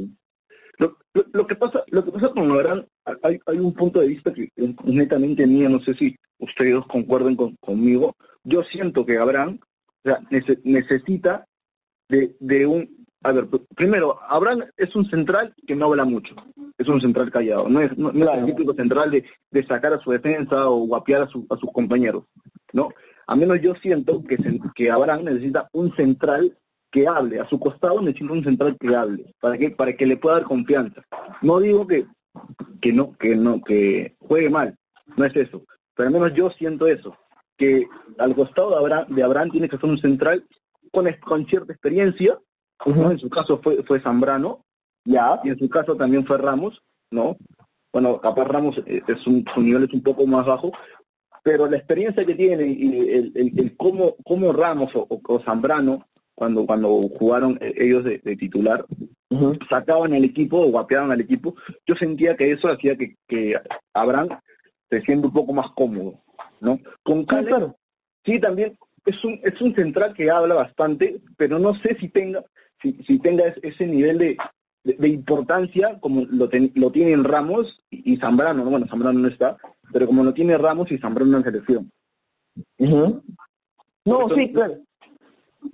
Lo- 1.14 1.24
lo 1.32 1.46
que 1.46 1.56
pasa 1.56 1.82
lo 1.88 2.04
que 2.04 2.12
pasa 2.12 2.28
con 2.30 2.50
Abraham, 2.50 2.84
hay, 3.22 3.40
hay 3.46 3.58
un 3.58 3.72
punto 3.74 4.00
de 4.00 4.08
vista 4.08 4.32
que 4.32 4.48
netamente 4.84 5.46
mío, 5.46 5.68
no 5.68 5.80
sé 5.80 5.94
si 5.94 6.16
ustedes 6.38 6.72
dos 6.74 6.86
concuerden 6.86 7.36
con- 7.36 7.56
conmigo. 7.60 8.14
Yo 8.44 8.62
siento 8.62 9.04
que 9.04 9.18
Abraham 9.18 9.58
o 10.04 10.08
sea, 10.08 10.20
nece- 10.30 10.60
necesita 10.64 11.44
de, 12.08 12.34
de 12.40 12.66
un... 12.66 13.06
A 13.22 13.32
ver, 13.32 13.44
pr- 13.50 13.66
primero, 13.76 14.18
Abraham 14.28 14.64
es 14.78 14.96
un 14.96 15.04
central 15.10 15.54
que 15.66 15.76
no 15.76 15.86
habla 15.86 16.06
mucho, 16.06 16.34
es 16.78 16.88
un 16.88 17.00
central 17.02 17.30
callado, 17.30 17.68
no 17.68 17.80
es, 17.82 17.96
no, 17.98 18.10
no 18.12 18.30
es 18.32 18.38
el 18.38 18.46
típico 18.46 18.72
central 18.72 19.10
de, 19.10 19.24
de 19.50 19.66
sacar 19.66 19.92
a 19.92 20.00
su 20.00 20.10
defensa 20.10 20.70
o 20.70 20.86
guapear 20.86 21.22
a, 21.22 21.28
su- 21.28 21.46
a 21.50 21.56
sus 21.58 21.70
compañeros, 21.70 22.24
¿no? 22.72 22.88
A 23.26 23.36
menos 23.36 23.60
yo 23.60 23.74
siento 23.74 24.24
que, 24.24 24.38
se- 24.38 24.58
que 24.74 24.90
Abraham 24.90 25.24
necesita 25.24 25.68
un 25.74 25.94
central 25.96 26.56
que 26.90 27.06
hable, 27.06 27.40
a 27.40 27.48
su 27.48 27.58
costado 27.58 28.00
necesita 28.02 28.32
un 28.32 28.44
central 28.44 28.76
que 28.78 28.94
hable, 28.94 29.34
para 29.40 29.56
que, 29.56 29.70
para 29.70 29.92
que 29.92 30.06
le 30.06 30.16
pueda 30.16 30.36
dar 30.36 30.44
confianza. 30.44 31.02
No 31.40 31.60
digo 31.60 31.86
que, 31.86 32.06
que 32.80 32.92
no, 32.92 33.12
que 33.16 33.36
no, 33.36 33.62
que 33.62 34.16
juegue 34.18 34.50
mal, 34.50 34.76
no 35.16 35.24
es 35.24 35.34
eso, 35.36 35.64
pero 35.94 36.08
al 36.08 36.12
menos 36.12 36.34
yo 36.34 36.50
siento 36.50 36.86
eso, 36.86 37.16
que 37.56 37.86
al 38.18 38.34
costado 38.34 38.70
de 38.70 38.76
Abraham, 38.76 39.06
de 39.14 39.22
Abraham 39.22 39.50
tiene 39.50 39.68
que 39.68 39.76
ser 39.76 39.88
un 39.88 39.98
central 39.98 40.46
con, 40.92 41.06
con 41.20 41.46
cierta 41.46 41.72
experiencia, 41.72 42.38
¿no? 42.86 43.10
en 43.10 43.18
su 43.18 43.28
caso 43.28 43.60
fue, 43.62 43.82
fue 43.84 44.00
Zambrano, 44.00 44.64
Ya. 45.04 45.40
y 45.44 45.50
en 45.50 45.58
su 45.58 45.68
caso 45.68 45.96
también 45.96 46.26
fue 46.26 46.38
Ramos, 46.38 46.82
¿no? 47.10 47.36
Bueno, 47.92 48.20
capaz 48.20 48.44
Ramos 48.44 48.78
eh, 48.86 49.02
es 49.06 49.26
un, 49.26 49.44
su 49.52 49.60
nivel 49.60 49.84
es 49.84 49.92
un 49.92 50.02
poco 50.02 50.26
más 50.26 50.46
bajo, 50.46 50.72
pero 51.42 51.68
la 51.68 51.76
experiencia 51.76 52.24
que 52.24 52.34
tiene 52.34 52.66
y 52.66 53.10
el, 53.10 53.32
el, 53.34 53.58
el 53.58 53.76
cómo, 53.76 54.16
cómo 54.24 54.52
Ramos 54.52 54.90
o 54.94 55.40
Zambrano, 55.44 56.06
cuando, 56.40 56.64
cuando 56.64 56.88
jugaron 57.18 57.58
eh, 57.60 57.74
ellos 57.76 58.02
de, 58.02 58.16
de 58.16 58.34
titular, 58.34 58.86
sacaban 59.68 60.14
el 60.14 60.24
equipo 60.24 60.56
o 60.58 60.70
guapeaban 60.70 61.10
al 61.10 61.20
equipo, 61.20 61.54
yo 61.86 61.94
sentía 61.94 62.34
que 62.34 62.50
eso 62.50 62.68
hacía 62.68 62.96
que, 62.96 63.14
que 63.28 63.60
Abraham 63.92 64.28
se 64.88 65.02
sienta 65.02 65.26
un 65.26 65.34
poco 65.34 65.52
más 65.52 65.70
cómodo, 65.72 66.14
¿no? 66.62 66.80
Con 67.02 67.20
Sí, 67.20 67.26
Cales, 67.26 67.48
claro. 67.48 67.76
sí 68.24 68.38
también 68.40 68.78
es 69.04 69.22
un, 69.22 69.38
es 69.44 69.60
un 69.60 69.74
central 69.74 70.14
que 70.14 70.30
habla 70.30 70.54
bastante, 70.54 71.20
pero 71.36 71.58
no 71.58 71.74
sé 71.74 71.94
si 72.00 72.08
tenga, 72.08 72.42
si, 72.80 72.94
si 73.06 73.18
tenga 73.18 73.44
es- 73.48 73.60
ese 73.62 73.86
nivel 73.86 74.16
de, 74.16 74.38
de, 74.82 74.94
de 74.94 75.08
importancia 75.08 76.00
como 76.00 76.24
lo, 76.24 76.48
ten- 76.48 76.72
lo 76.74 76.90
tienen 76.90 77.22
Ramos 77.22 77.78
y, 77.90 78.14
y 78.14 78.16
Zambrano, 78.16 78.64
¿no? 78.64 78.70
bueno, 78.70 78.86
Zambrano 78.88 79.18
no 79.18 79.28
está, 79.28 79.58
pero 79.92 80.06
como 80.06 80.24
lo 80.24 80.32
tiene 80.32 80.56
Ramos 80.56 80.90
y 80.90 80.96
Zambrano 80.96 81.36
en 81.36 81.44
selección. 81.44 81.90
No, 84.06 84.28
sí, 84.34 84.50
claro. 84.54 84.78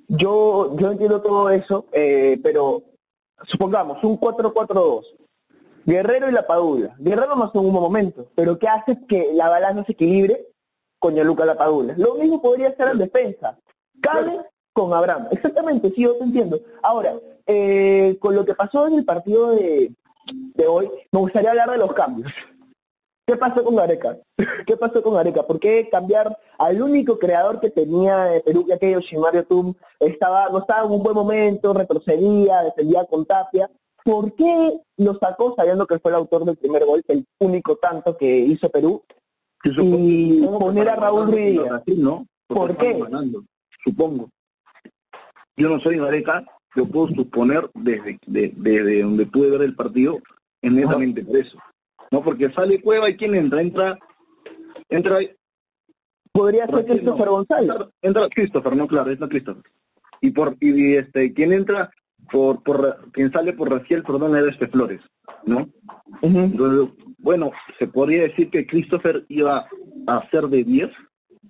Yo, 0.09 0.77
yo 0.77 0.92
entiendo 0.92 1.20
todo 1.20 1.51
eso, 1.51 1.87
eh, 1.92 2.38
pero 2.42 2.83
supongamos 3.44 4.03
un 4.03 4.18
4-4-2. 4.18 5.05
Guerrero 5.85 6.29
y 6.29 6.33
la 6.33 6.46
Padula. 6.46 6.96
Guerrero 6.99 7.37
no 7.37 7.51
en 7.55 7.61
un 7.61 7.72
momento, 7.72 8.27
pero 8.35 8.59
¿qué 8.59 8.66
hace 8.66 8.99
que 9.07 9.31
la 9.35 9.49
balanza 9.49 9.85
se 9.85 9.92
equilibre 9.92 10.49
con 10.99 11.14
Yaluca 11.14 11.44
la 11.44 11.57
Padula? 11.57 11.94
Lo 11.96 12.14
mismo 12.14 12.42
podría 12.42 12.75
ser 12.75 12.88
en 12.88 12.99
defensa. 12.99 13.59
Cale 14.01 14.40
con 14.72 14.92
Abraham. 14.92 15.29
Exactamente, 15.31 15.90
sí, 15.94 16.03
yo 16.03 16.16
te 16.16 16.25
entiendo. 16.25 16.61
Ahora, 16.83 17.14
eh, 17.46 18.18
con 18.20 18.35
lo 18.35 18.44
que 18.44 18.55
pasó 18.55 18.88
en 18.88 18.94
el 18.94 19.05
partido 19.05 19.53
de, 19.53 19.92
de 20.55 20.66
hoy, 20.66 20.90
me 21.12 21.20
gustaría 21.20 21.51
hablar 21.51 21.70
de 21.70 21.79
los 21.79 21.92
cambios. 21.92 22.33
¿Qué 23.26 23.36
pasó 23.36 23.64
con 23.64 23.74
Gareca? 23.74 24.18
¿Qué 24.66 24.76
pasó 24.76 25.02
con 25.02 25.14
Gareca? 25.14 25.42
¿Por 25.42 25.58
qué 25.58 25.88
cambiar 25.90 26.38
al 26.58 26.80
único 26.80 27.18
creador 27.18 27.58
que 27.58 27.70
tenía 27.70 28.28
Perú, 28.44 28.64
que 28.64 28.74
aquello 28.74 29.00
Shimario 29.00 29.44
Tum, 29.44 29.74
estaba, 29.98 30.48
no 30.50 30.58
estaba 30.60 30.86
en 30.86 30.92
un 30.92 31.02
buen 31.02 31.16
momento, 31.16 31.74
retrocedía, 31.74 32.62
defendía 32.62 33.04
con 33.04 33.26
Tapia? 33.26 33.68
¿Por 34.04 34.32
qué 34.34 34.80
lo 34.98 35.18
sacó 35.18 35.54
sabiendo 35.56 35.86
que 35.86 35.98
fue 35.98 36.12
el 36.12 36.16
autor 36.18 36.44
del 36.44 36.56
primer 36.56 36.84
gol, 36.84 37.02
el 37.08 37.26
único 37.40 37.74
tanto 37.76 38.16
que 38.16 38.38
hizo 38.38 38.70
Perú? 38.70 39.02
Y 39.64 40.46
poner 40.46 40.88
a 40.88 40.94
Raúl 40.94 41.32
Ruiz 41.32 41.60
¿no? 41.96 42.24
¿Por 42.46 42.76
qué? 42.76 43.02
supongo. 43.82 44.30
Yo 45.56 45.68
no 45.68 45.80
soy 45.80 45.98
Gareca, 45.98 46.44
yo 46.76 46.86
puedo 46.86 47.08
suponer 47.08 47.68
desde, 47.74 48.20
desde 48.26 49.02
donde 49.02 49.26
pude 49.26 49.50
ver 49.50 49.62
el 49.62 49.74
partido, 49.74 50.20
inmediatamente 50.62 51.24
por 51.24 51.36
eso. 51.38 51.58
No, 52.10 52.22
porque 52.22 52.52
sale 52.52 52.80
Cueva 52.80 53.08
y 53.08 53.16
¿quién 53.16 53.34
entra? 53.34 53.60
Entra, 53.60 53.98
entra 54.88 55.18
Podría 56.36 56.66
ser 56.66 56.84
Christopher 56.84 57.28
González. 57.28 57.76
Entra, 58.02 58.28
Christopher, 58.28 58.76
no, 58.76 58.86
claro, 58.86 59.10
entra 59.10 59.26
Christopher. 59.26 59.62
Y 60.20 60.30
por 60.32 60.56
y 60.60 60.94
este, 60.94 61.32
¿quién 61.32 61.52
entra? 61.52 61.90
Por, 62.30 62.62
por 62.62 63.10
quien 63.12 63.32
sale 63.32 63.54
por 63.54 63.70
Raciel, 63.70 64.02
perdón, 64.02 64.36
era 64.36 64.50
este 64.50 64.68
Flores, 64.68 65.00
¿no? 65.46 65.68
Entonces, 66.20 66.94
bueno, 67.18 67.52
se 67.78 67.86
podría 67.86 68.22
decir 68.22 68.50
que 68.50 68.66
Christopher 68.66 69.24
iba 69.28 69.66
a 70.06 70.30
ser 70.30 70.44
de 70.48 70.64
10, 70.64 70.90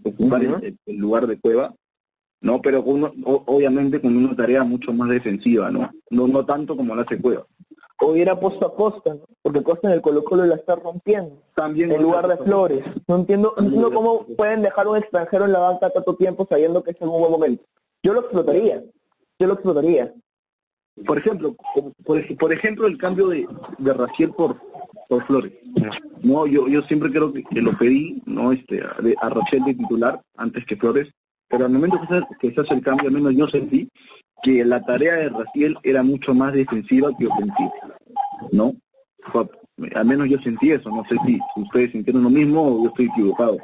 ocupar 0.04 0.44
el, 0.44 0.78
lugar 0.86 1.26
de 1.26 1.40
Cueva, 1.40 1.74
¿no? 2.40 2.60
Pero 2.60 2.80
obviamente 2.84 4.00
con 4.00 4.16
una 4.16 4.36
tarea 4.36 4.62
mucho 4.62 4.92
más 4.92 5.08
defensiva, 5.08 5.70
¿no? 5.70 5.90
No, 6.10 6.28
no 6.28 6.44
tanto 6.44 6.76
como 6.76 6.94
la 6.94 7.02
hace 7.02 7.20
Cueva 7.20 7.44
o 8.00 8.06
hubiera 8.06 8.38
puesto 8.38 8.66
a 8.66 8.74
Costa, 8.74 9.14
¿no? 9.14 9.26
porque 9.42 9.62
Costa 9.62 9.88
en 9.88 9.94
el 9.94 10.02
Colo 10.02 10.24
Colo 10.24 10.44
la 10.44 10.56
está 10.56 10.76
rompiendo. 10.76 11.42
También 11.54 11.92
en 11.92 12.02
lugar 12.02 12.28
de 12.28 12.36
Flores. 12.36 12.84
No 13.06 13.16
entiendo, 13.16 13.54
no 13.58 13.90
cómo 13.90 14.26
pueden 14.36 14.62
dejar 14.62 14.86
un 14.86 14.96
extranjero 14.96 15.44
en 15.44 15.52
la 15.52 15.60
banca 15.60 15.90
tanto 15.90 16.16
tiempo 16.16 16.46
sabiendo 16.48 16.82
que 16.82 16.90
es 16.90 17.00
en 17.00 17.08
un 17.08 17.20
buen 17.20 17.32
momento. 17.32 17.64
Yo 18.02 18.12
lo 18.12 18.20
explotaría. 18.20 18.82
Yo 19.38 19.46
lo 19.46 19.54
explotaría. 19.54 20.12
Por 21.06 21.18
ejemplo, 21.18 21.54
por, 22.04 22.52
ejemplo 22.52 22.86
el 22.86 22.96
cambio 22.96 23.28
de, 23.28 23.46
de 23.78 23.92
Raciel 23.92 24.30
por, 24.30 24.56
por 25.08 25.24
Flores. 25.26 25.52
No, 26.22 26.46
yo 26.46 26.68
yo 26.68 26.82
siempre 26.82 27.10
creo 27.10 27.32
que, 27.32 27.44
lo 27.60 27.76
pedí, 27.76 28.22
no 28.24 28.52
este 28.52 28.82
a, 28.82 28.96
a 29.20 29.30
Raciel 29.30 29.64
de 29.64 29.74
titular 29.74 30.20
antes 30.36 30.64
que 30.64 30.76
Flores, 30.76 31.08
pero 31.48 31.66
al 31.66 31.72
momento 31.72 32.00
que 32.00 32.14
se, 32.14 32.22
que 32.40 32.54
se 32.54 32.60
hace 32.62 32.74
el 32.74 32.82
cambio, 32.82 33.08
al 33.08 33.14
menos 33.14 33.34
yo 33.34 33.46
sentí 33.48 33.88
que 34.42 34.64
la 34.64 34.82
tarea 34.82 35.16
de 35.16 35.28
Raciel 35.28 35.76
era 35.82 36.02
mucho 36.02 36.34
más 36.34 36.52
defensiva 36.52 37.10
que 37.18 37.26
ofensiva, 37.26 37.72
¿no? 38.56 38.74
Al 39.94 40.06
menos 40.06 40.28
yo 40.28 40.38
sentí 40.38 40.72
eso, 40.72 40.88
no 40.88 41.04
sé 41.08 41.16
si 41.26 41.38
ustedes 41.56 41.92
sintieron 41.92 42.22
lo 42.22 42.30
mismo 42.30 42.62
o 42.62 42.82
yo 42.82 42.88
estoy 42.88 43.06
equivocado. 43.06 43.58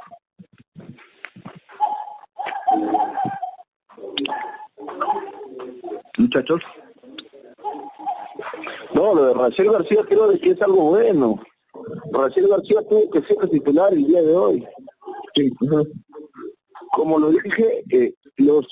Muchachos. 6.18 6.62
No, 8.94 9.14
lo 9.14 9.26
de 9.26 9.34
Raciel 9.34 9.72
García 9.72 10.02
creo 10.06 10.38
que 10.38 10.50
es 10.50 10.62
algo 10.62 10.90
bueno. 10.90 11.40
Raciel 12.12 12.48
García 12.48 12.82
tuvo 12.88 13.10
que 13.10 13.22
ser 13.22 13.48
titular 13.48 13.92
el 13.92 14.06
día 14.06 14.22
de 14.22 14.36
hoy. 14.36 14.66
Como 16.92 17.18
lo 17.18 17.30
dije, 17.30 17.82
eh, 17.90 18.14
los 18.36 18.66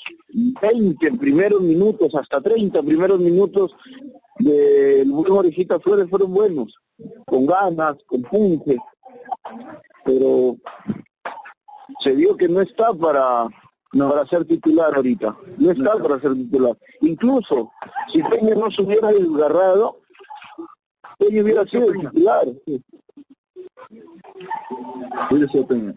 20 0.61 1.11
primeros 1.13 1.61
minutos, 1.61 2.13
hasta 2.15 2.41
30 2.41 2.81
primeros 2.83 3.19
minutos 3.19 3.71
del 4.43 5.11
buen 5.11 5.31
Orejita 5.31 5.79
Flores 5.79 6.09
fueron 6.09 6.33
buenos, 6.33 6.75
con 7.25 7.45
ganas, 7.45 7.95
con 8.05 8.21
punte, 8.23 8.77
pero 10.05 10.57
se 11.99 12.13
vio 12.13 12.35
que 12.35 12.47
no 12.47 12.61
está 12.61 12.93
para 12.93 13.47
para 13.93 14.25
ser 14.27 14.45
titular 14.45 14.93
ahorita, 14.95 15.37
no 15.57 15.71
está 15.71 15.97
para 16.01 16.19
ser 16.19 16.33
titular. 16.33 16.77
Incluso 17.01 17.71
si 18.11 18.23
Peña 18.23 18.55
no 18.55 18.71
se 18.71 18.81
hubiera 18.81 19.09
desgarrado, 19.09 19.99
Peña 21.17 21.43
hubiera 21.43 21.65
sido 21.65 21.91
titular. 21.91 22.47
Hubiera 25.29 25.51
sido 25.51 25.67
Peña. 25.67 25.95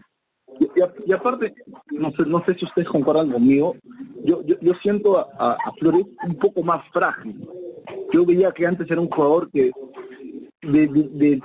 Y, 1.05 1.11
aparte, 1.11 1.53
no 1.91 2.11
sé, 2.11 2.25
no 2.25 2.43
sé 2.45 2.55
si 2.55 2.65
ustedes 2.65 2.87
concuerdan 2.87 3.31
conmigo, 3.31 3.75
yo, 4.23 4.41
yo, 4.43 4.55
yo 4.61 4.73
siento 4.81 5.19
a, 5.19 5.57
Flores 5.79 6.05
un 6.25 6.35
poco 6.35 6.63
más 6.63 6.81
frágil. 6.93 7.47
Yo 8.15 8.25
veía 8.25 8.49
que 8.51 8.65
antes 8.65 8.89
era 8.89 9.01
un 9.01 9.09
jugador 9.09 9.51
que 9.51 9.73
de, 10.61 11.41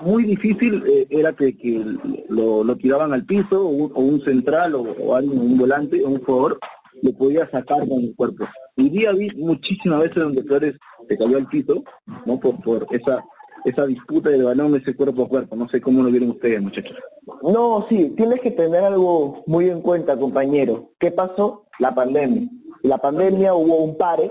muy 0.00 0.24
difícil 0.24 0.82
eh, 0.84 1.06
era 1.10 1.32
que, 1.32 1.56
que 1.56 1.80
lo, 2.28 2.64
lo, 2.64 2.76
tiraban 2.76 3.12
al 3.12 3.24
piso 3.24 3.64
o 3.68 4.00
un, 4.00 4.20
central 4.24 4.74
o, 4.74 4.82
un 4.82 5.56
volante 5.56 6.02
o 6.04 6.08
un 6.08 6.20
jugador 6.24 6.58
lo 7.02 7.12
podía 7.12 7.48
sacar 7.48 7.88
con 7.88 8.00
el 8.00 8.16
cuerpo. 8.16 8.46
Y 8.76 8.88
día 8.90 9.12
vi 9.12 9.30
muchísimas 9.36 10.00
veces 10.00 10.16
donde 10.16 10.42
Flores 10.42 10.74
se 11.08 11.16
cayó 11.16 11.36
al 11.36 11.46
piso, 11.46 11.84
¿no? 12.26 12.40
Por, 12.40 12.60
por 12.62 12.86
esa 12.90 13.24
esa 13.64 13.86
disputa 13.86 14.30
del 14.30 14.42
balón, 14.42 14.74
ese 14.74 14.96
cuerpo 14.96 15.22
a 15.22 15.28
cuerpo. 15.28 15.54
No 15.54 15.68
sé 15.68 15.80
cómo 15.80 16.02
lo 16.02 16.10
vieron 16.10 16.30
ustedes, 16.30 16.60
muchachos. 16.60 16.96
No, 17.42 17.86
sí, 17.88 18.12
tienes 18.16 18.40
que 18.40 18.50
tener 18.50 18.82
algo 18.82 19.44
muy 19.46 19.68
en 19.68 19.82
cuenta, 19.82 20.18
compañero. 20.18 20.90
¿Qué 20.98 21.12
pasó? 21.12 21.66
La 21.78 21.94
pandemia. 21.94 22.48
La 22.82 22.98
pandemia 22.98 23.54
hubo 23.54 23.76
un 23.76 23.96
pare 23.96 24.30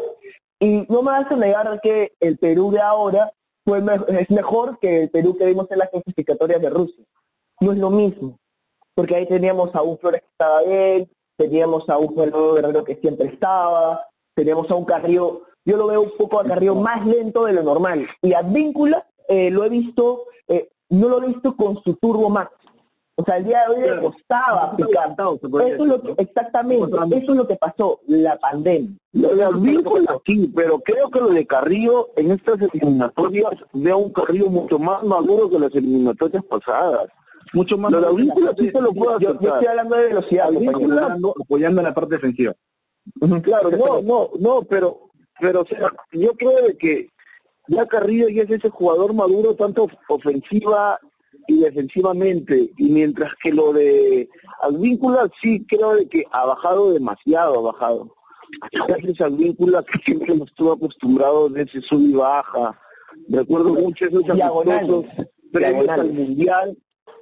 y 0.60 0.86
no 0.90 1.02
me 1.04 1.12
hace 1.12 1.36
negar 1.36 1.80
que 1.82 2.14
el 2.20 2.38
Perú 2.38 2.72
de 2.72 2.82
ahora 2.82 3.32
fue 3.64 3.84
es 4.10 4.30
mejor 4.30 4.80
que 4.80 5.04
el 5.04 5.10
Perú 5.10 5.38
que 5.38 5.46
vimos 5.46 5.68
en 5.70 5.80
las 5.80 5.90
clasificatorias 5.90 6.62
de 6.62 6.70
Rusia. 6.70 7.04
No 7.60 7.72
es 7.74 7.78
lo 7.78 7.90
mismo, 7.90 8.40
porque 8.96 9.16
ahí 9.16 9.28
teníamos 9.28 9.74
a 9.76 9.82
un 9.82 9.98
Flores 9.98 10.22
que 10.22 10.28
estaba 10.28 10.62
bien, 10.62 11.10
teníamos 11.38 11.88
a 11.90 11.98
un 11.98 12.16
Fernando 12.16 12.54
Guerrero 12.54 12.84
que 12.84 12.96
siempre 12.96 13.28
estaba, 13.28 14.08
teníamos 14.36 14.70
a 14.72 14.76
un 14.76 14.86
Carrillo, 14.86 15.44
yo 15.66 15.78
lo 15.78 15.88
veo 15.88 16.02
un 16.02 16.18
poco 16.18 16.40
a 16.40 16.46
Carrillo 16.46 16.76
más 16.76 17.06
lento 17.06 17.46
de 17.46 17.54
lo 17.54 17.64
normal, 17.64 18.08
y 18.22 18.34
a 18.34 18.42
Víncula 18.42 19.06
eh, 19.28 19.50
lo 19.52 19.66
he 19.66 19.70
visto, 19.70 20.26
eh, 20.48 20.70
no 20.90 21.10
lo 21.10 21.22
he 21.22 21.28
visto 21.28 21.56
con 21.56 21.82
su 21.84 21.96
turbo 21.96 22.30
max. 22.30 22.52
O 23.20 23.26
sea, 23.26 23.38
el 23.38 23.46
día 23.46 23.64
de 23.68 23.74
hoy 23.74 23.82
le 23.82 24.00
costaba 24.00 24.76
picar. 24.76 25.14
Eso 25.14 25.40
es 25.42 25.80
lo 25.80 26.02
que, 26.04 26.14
exactamente, 26.22 26.96
eso 27.18 27.32
es 27.32 27.38
lo 27.38 27.48
que 27.48 27.56
pasó, 27.56 28.00
la 28.06 28.38
pandemia. 28.38 28.96
Lo 29.14 29.36
de 29.36 29.44
aquí, 30.10 30.52
pero 30.56 30.80
creo 30.80 31.10
que 31.10 31.20
lo 31.20 31.30
de 31.30 31.48
Carrillo 31.48 32.10
en 32.16 32.32
estas 32.32 32.62
eliminatorias 32.62 33.54
veo 33.74 33.98
un 33.98 34.14
Carrillo 34.14 34.52
mucho 34.52 34.78
más 34.78 35.04
maduro 35.04 35.50
que 35.50 35.58
las 35.58 35.74
eliminatorias 35.74 36.44
pasadas. 36.46 37.08
Mucho 37.54 37.76
más 37.80 37.92
lo 37.92 38.02
de 38.02 38.24
sí 38.60 38.70
se 38.70 38.82
lo 38.82 38.94
puedo 38.94 39.20
yo, 39.20 39.40
yo, 39.40 39.54
estoy 39.54 39.68
hablando 39.68 39.96
de 39.96 40.08
velocidad, 40.10 40.50
apoyando, 40.50 41.34
apoyando 41.42 41.82
en 41.82 41.86
la 41.86 41.94
parte 41.96 42.16
defensiva. 42.16 42.54
Claro, 43.42 43.72
no, 43.72 44.02
no, 44.04 44.30
no, 44.40 44.62
pero, 44.64 45.10
pero 45.40 45.62
o 45.62 45.66
sea, 45.66 45.90
yo 46.12 46.34
creo 46.34 46.78
que 46.78 47.10
ya 47.68 47.88
Carrillo 47.88 48.30
ya 48.30 48.44
es 48.44 48.52
ese 48.52 48.70
jugador 48.70 49.14
maduro 49.14 49.56
tanto 49.56 49.88
ofensiva 50.08 51.00
y 51.48 51.60
defensivamente, 51.60 52.72
y 52.78 52.90
mientras 52.90 53.34
que 53.36 53.52
lo 53.52 53.74
de 53.74 54.30
Advíncula 54.62 55.30
sí 55.42 55.66
creo 55.66 55.96
de 55.96 56.08
que 56.08 56.24
ha 56.32 56.46
bajado 56.46 56.92
demasiado, 56.92 57.60
ha 57.60 57.72
bajado. 57.72 58.16
Gracias 58.88 59.22
Advíncula 59.22 59.84
que 59.84 60.00
siempre 60.00 60.36
nos 60.36 60.50
estuvo 60.50 60.74
acostumbrado 60.74 61.50
de 61.50 61.64
ese 61.64 61.82
sub 61.82 62.02
y 62.02 62.14
baja. 62.14 62.80
Recuerdo 63.30 63.74
mucho 63.74 64.06
esos 64.06 64.30
amistosos 64.30 65.06
previos 65.52 65.90
al 65.90 66.14
Mundial, 66.14 66.78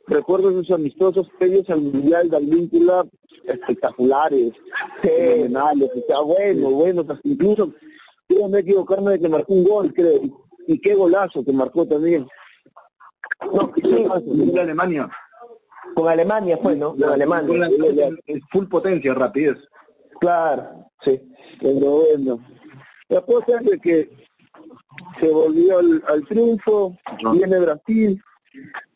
recuerdo 0.08 0.50
esos 0.50 0.72
amistosos 0.72 1.28
previos 1.38 1.70
al 1.70 1.82
Mundial 1.82 2.30
de 2.30 2.38
Advíncula 2.38 3.06
espectaculares, 3.46 4.54
fenomenales, 5.02 5.92
o 5.96 6.08
sea, 6.08 6.20
bueno, 6.22 6.70
bueno, 6.72 7.06
incluso 7.24 7.72
yo 8.30 8.50
me 8.50 8.60
equivocarme 8.60 9.12
de 9.12 9.20
que 9.20 9.30
marcó 9.30 9.54
un 9.54 9.64
gol, 9.64 9.94
creo. 9.94 10.22
Y 10.68 10.80
qué 10.80 10.96
golazo 10.96 11.46
que 11.46 11.54
marcó 11.54 11.88
también. 11.88 12.26
No, 13.42 13.72
con 13.72 14.60
Alemania. 14.60 15.10
Con 15.94 16.08
Alemania 16.08 16.58
fue, 16.62 16.76
¿no? 16.76 16.96
Con 16.96 17.04
Alemania. 17.04 17.70
Es 18.26 18.42
full 18.52 18.66
potencia, 18.68 19.14
rapidez. 19.14 19.58
Claro, 20.20 20.90
sí. 21.04 21.22
Pero 21.60 22.04
bueno. 22.06 22.40
La 23.10 23.22
cosa 23.22 23.62
es 23.72 23.82
que 23.82 24.10
se 25.20 25.30
volvió 25.30 25.80
al, 25.80 26.26
triunfo, 26.28 26.98
viene 27.34 27.60
Brasil. 27.60 28.22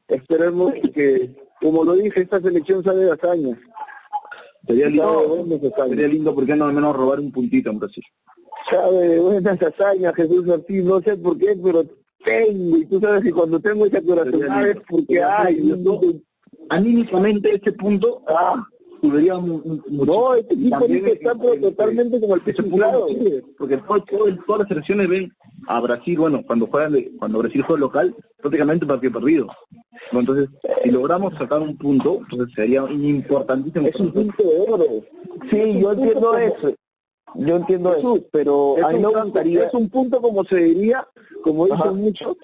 Esperemos 0.07 0.73
que, 0.93 1.35
como 1.61 1.83
lo 1.83 1.93
dije, 1.93 2.21
esta 2.21 2.41
selección 2.41 2.83
sale 2.83 3.05
de 3.05 3.11
hazaña. 3.11 3.59
Sería 4.65 4.87
lindo, 4.87 5.59
sería 5.87 6.07
lindo 6.07 6.35
porque 6.35 6.55
no 6.55 6.65
al 6.65 6.73
menos 6.73 6.95
robar 6.95 7.19
un 7.19 7.31
puntito 7.31 7.69
en 7.69 7.79
Brasil 7.79 8.03
sabe 8.69 9.19
buenas 9.19 9.61
hazañas 9.61 10.15
Jesús 10.15 10.45
Martín, 10.45 10.85
no 10.85 11.01
sé 11.01 11.17
por 11.17 11.37
qué, 11.37 11.57
pero 11.61 11.83
tengo, 12.23 12.77
y 12.77 12.85
tú 12.85 12.99
sabes 12.99 13.23
que 13.23 13.31
cuando 13.31 13.59
tengo 13.59 13.85
esa 13.85 14.01
corazón, 14.01 14.41
sabes 14.47 14.77
porque 14.89 15.23
hay. 15.23 15.73
anímicamente 16.69 17.55
este 17.55 17.71
punto, 17.73 18.21
ah, 18.27 18.63
no, 19.01 20.35
este 20.35 20.53
equipo 20.53 20.87
que 20.87 21.11
está 21.11 21.33
totalmente 21.35 22.19
como 22.19 22.35
el 22.35 22.41
peso 22.41 22.63
claro. 22.63 23.07
Porque 23.57 23.77
todo, 23.77 24.37
todas 24.45 24.59
las 24.59 24.67
selecciones 24.67 25.07
ven 25.07 25.33
a 25.67 25.79
Brasil, 25.79 26.17
bueno, 26.17 26.43
cuando 26.45 26.67
juegan 26.67 26.93
de, 26.93 27.11
cuando 27.17 27.39
Brasil 27.39 27.63
juega 27.63 27.79
local, 27.79 28.15
prácticamente 28.41 28.85
partido 28.85 29.13
perdido. 29.13 29.47
Entonces, 30.11 30.49
si 30.83 30.91
logramos 30.91 31.33
sacar 31.37 31.61
un 31.61 31.77
punto, 31.77 32.19
entonces 32.21 32.53
sería 32.55 32.83
importantísimo. 32.89 33.87
Es 33.87 33.95
un 33.95 34.11
punto 34.11 34.43
de 34.43 34.71
oro. 34.71 34.85
Sí, 35.49 35.79
yo 35.79 35.91
entiendo 35.93 36.37
eso. 36.37 36.75
Yo 37.35 37.55
entiendo 37.55 37.93
eso, 37.95 38.19
pero 38.31 38.75
Es 38.77 38.83
a 38.83 38.89
mí 38.89 38.95
un, 38.95 39.01
me 39.01 39.07
punto- 39.07 39.23
gustaría... 39.23 39.63
es 39.67 39.73
un 39.73 39.89
punto 39.89 40.21
como 40.21 40.43
se 40.45 40.55
diría, 40.57 41.07
como 41.43 41.65
Ajá. 41.65 41.75
dicen 41.75 41.95
muchos, 42.01 42.37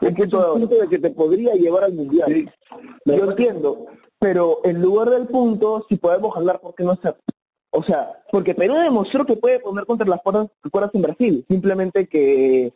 es 0.00 0.14
que 0.14 0.22
es 0.22 0.32
un 0.32 0.42
punto 0.60 0.76
de 0.76 0.88
que 0.88 0.98
te 0.98 1.10
podría 1.10 1.54
llevar 1.54 1.84
al 1.84 1.94
mundial. 1.94 2.32
Sí. 2.32 2.46
Yo 3.04 3.30
entiendo, 3.30 3.86
pero 4.18 4.60
en 4.64 4.80
lugar 4.80 5.10
del 5.10 5.26
punto, 5.26 5.84
si 5.88 5.96
podemos 5.96 6.36
hablar, 6.36 6.60
¿por 6.60 6.74
qué 6.74 6.84
no 6.84 6.92
hacer? 6.92 7.16
O 7.70 7.82
sea, 7.82 8.22
porque 8.32 8.54
Perú 8.54 8.74
demostró 8.74 9.26
que 9.26 9.36
puede 9.36 9.60
poner 9.60 9.84
contra 9.86 10.06
las 10.08 10.22
cuerdas, 10.22 10.48
cuerdas 10.70 10.90
en 10.94 11.02
Brasil, 11.02 11.44
simplemente 11.48 12.06
que 12.06 12.72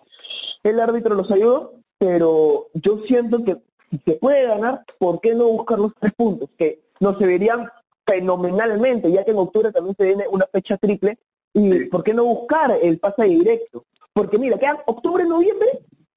el 0.63 0.81
árbitro 0.81 1.15
los 1.15 1.31
ayudó, 1.31 1.75
pero 1.99 2.67
yo 2.75 2.99
siento 3.07 3.43
que 3.45 3.57
si 3.91 3.99
se 4.05 4.13
puede 4.17 4.47
ganar, 4.47 4.85
¿por 4.99 5.21
qué 5.21 5.35
no 5.35 5.47
buscar 5.49 5.79
los 5.79 5.93
tres 5.99 6.13
puntos? 6.15 6.51
Que 6.59 6.83
nos 7.01 7.17
se 7.19 7.27
verían 7.27 7.69
fenomenalmente, 8.07 9.11
ya 9.11 9.25
que 9.25 9.31
en 9.31 9.39
octubre 9.39 9.73
también 9.73 9.97
se 9.97 10.05
viene 10.05 10.25
una 10.31 10.47
fecha 10.53 10.77
triple, 10.77 11.19
y 11.55 11.73
Sí. 11.73 11.85
¿por 11.87 12.03
qué 12.03 12.15
no 12.15 12.25
buscar 12.25 12.77
el 12.83 12.99
pase 12.99 13.25
directo? 13.25 13.85
Porque 14.13 14.39
mira, 14.39 14.59
quedan 14.59 14.79
octubre, 14.87 15.25
noviembre, 15.25 15.69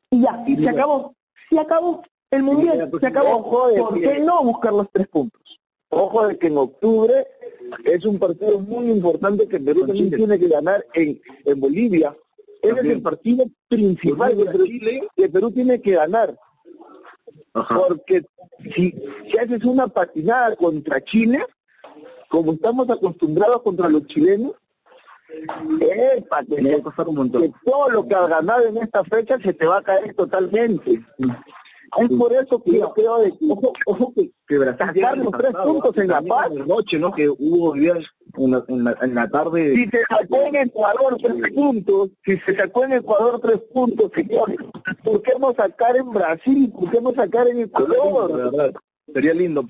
y 0.09 0.21
ya, 0.21 0.43
Y 0.47 0.55
se 0.57 0.69
acabó, 0.69 1.15
se 1.49 1.59
acabó 1.59 2.03
el 2.31 2.43
mundial, 2.43 2.89
pues, 2.89 3.01
se 3.01 3.07
acabó. 3.07 3.37
ojo 3.37 3.67
de 3.69 3.79
¿Por 3.79 3.99
qué 3.99 4.19
no 4.19 4.43
buscar 4.43 4.73
los 4.73 4.89
tres 4.91 5.07
puntos? 5.07 5.59
Ojo 5.89 6.27
de 6.27 6.37
que 6.37 6.47
en 6.47 6.57
octubre 6.57 7.27
es 7.83 8.05
un 8.05 8.19
partido 8.19 8.59
muy 8.59 8.91
importante 8.91 9.47
que 9.47 9.59
Perú 9.59 9.85
también 9.85 10.11
tiene 10.11 10.39
que 10.39 10.47
ganar 10.47 10.85
en, 10.93 11.21
en 11.45 11.59
Bolivia. 11.59 12.15
Ese 12.61 12.79
es 12.79 12.85
el 12.85 13.01
partido 13.01 13.45
principal 13.67 14.35
que 14.35 14.43
Bolivia, 14.43 14.91
Perú, 14.91 15.07
que 15.15 15.29
Perú 15.29 15.51
tiene 15.51 15.81
que 15.81 15.91
ganar. 15.91 16.37
Ajá. 17.53 17.79
Porque 17.87 18.25
si, 18.73 18.93
si 19.29 19.37
haces 19.37 19.63
una 19.63 19.87
patinada 19.87 20.55
contra 20.55 21.03
Chile, 21.03 21.45
como 22.29 22.53
estamos 22.53 22.89
acostumbrados 22.89 23.61
contra 23.61 23.87
los 23.87 24.05
chilenos, 24.07 24.53
epa, 25.81 26.43
que, 26.43 26.61
va 26.61 26.77
a 26.77 26.83
costar 26.83 27.07
un 27.07 27.15
montón. 27.15 27.41
que 27.43 27.53
todo 27.65 27.89
lo 27.89 28.07
que 28.07 28.15
has 28.15 28.29
ganado 28.29 28.65
en 28.67 28.77
esta 28.77 29.03
fecha 29.03 29.37
se 29.39 29.53
te 29.53 29.65
va 29.65 29.77
a 29.77 29.81
caer 29.81 30.13
totalmente. 30.13 31.01
Es 31.97 32.09
por 32.17 32.33
eso 32.33 32.61
que 32.61 32.79
yo 32.79 32.93
creo 32.93 33.19
de 33.19 33.31
que, 33.31 33.45
ojo, 33.49 33.73
ojo 33.85 34.13
que 34.15 34.31
que 34.47 34.57
Brasil 34.57 34.77
Sacar 34.77 35.17
los 35.17 35.31
tres 35.31 35.51
puntos 35.51 35.97
en 35.97 36.07
La 36.07 36.21
Paz. 36.21 36.51
en 36.51 36.59
la 36.59 36.65
noche, 36.65 36.99
¿no? 36.99 37.11
Que 37.11 37.29
hubo 37.29 37.73
días 37.73 37.99
en 38.37 38.51
la, 38.51 38.63
en 38.67 38.83
la, 38.83 38.97
en 39.01 39.15
la 39.15 39.29
tarde. 39.29 39.75
Si 39.75 39.85
se 39.85 40.03
sacó 40.03 40.43
en 40.43 40.55
Ecuador 40.55 41.17
tres 41.21 41.51
puntos, 41.53 42.09
si 42.25 42.37
se 42.39 42.55
sacó 42.55 42.83
en 42.83 42.93
Ecuador 42.93 43.39
tres 43.41 43.59
puntos, 43.73 44.11
señores, 44.13 44.57
¿por 45.03 45.21
qué 45.21 45.33
no 45.39 45.53
sacar 45.53 45.95
en 45.95 46.11
Brasil? 46.11 46.71
¿Por 46.71 46.91
qué 46.91 47.01
no 47.01 47.13
sacar 47.13 47.47
en 47.47 47.61
Ecuador? 47.61 48.73
Sería 49.13 49.33
lindo. 49.33 49.65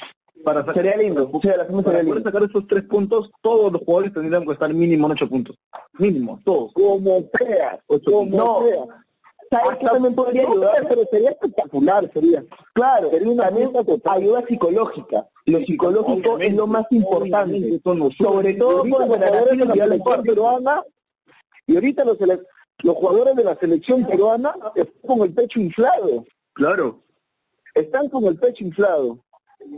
Para 0.45 0.59
sacar, 0.59 0.75
Sería 0.75 0.97
lindo, 0.97 1.29
sí, 1.41 1.47
la 1.47 1.51
verdad 1.57 1.67
sería 1.67 1.81
para 1.83 1.83
poder 1.83 2.05
lindo. 2.05 2.23
sacar 2.23 2.43
esos 2.49 2.67
tres 2.67 2.83
puntos, 2.83 3.31
todos 3.41 3.71
los 3.73 3.81
jugadores 3.81 4.13
tendrían 4.13 4.45
que 4.45 4.53
estar 4.53 4.73
mínimo 4.73 5.07
en 5.07 5.11
ocho 5.13 5.27
puntos. 5.27 5.57
Mínimo, 5.97 6.39
todos. 6.45 6.71
Como 6.73 7.23
sea, 7.37 7.79
como 8.05 8.25
No. 8.37 8.59
sea. 8.63 8.85
¿Sabes 9.51 9.77
qué 9.79 9.85
también 9.85 10.15
podría 10.15 10.43
No, 10.43 10.51
ayudar? 10.51 10.85
pero 10.89 11.01
sería 11.11 11.29
espectacular, 11.31 12.11
sería. 12.13 12.43
Claro, 12.73 13.09
Sería 13.11 13.29
una 13.31 13.43
también 13.45 13.71
ayuda 14.05 14.43
psicológica. 14.47 15.27
Lo 15.45 15.59
psicológico 15.59 16.39
es 16.39 16.53
lo 16.53 16.67
más 16.67 16.85
importante. 16.91 17.79
Sobre 18.17 18.53
todo 18.55 18.79
con 18.79 18.89
los 18.89 19.09
la 19.09 19.27
jugadores 19.27 19.57
de 19.59 19.65
la 19.65 19.73
selección 19.75 20.23
peruana, 20.23 20.83
y 21.67 21.75
ahorita 21.75 22.05
los, 22.05 22.17
los 22.83 22.95
jugadores 22.95 23.35
de 23.35 23.43
la 23.43 23.55
selección 23.55 24.05
peruana 24.05 24.55
están 24.75 25.01
con 25.07 25.21
el 25.21 25.33
pecho 25.33 25.59
inflado. 25.59 26.25
Claro. 26.53 27.01
están 27.75 28.09
con 28.09 28.23
el 28.25 28.37
pecho 28.37 28.63
inflado. 28.63 29.19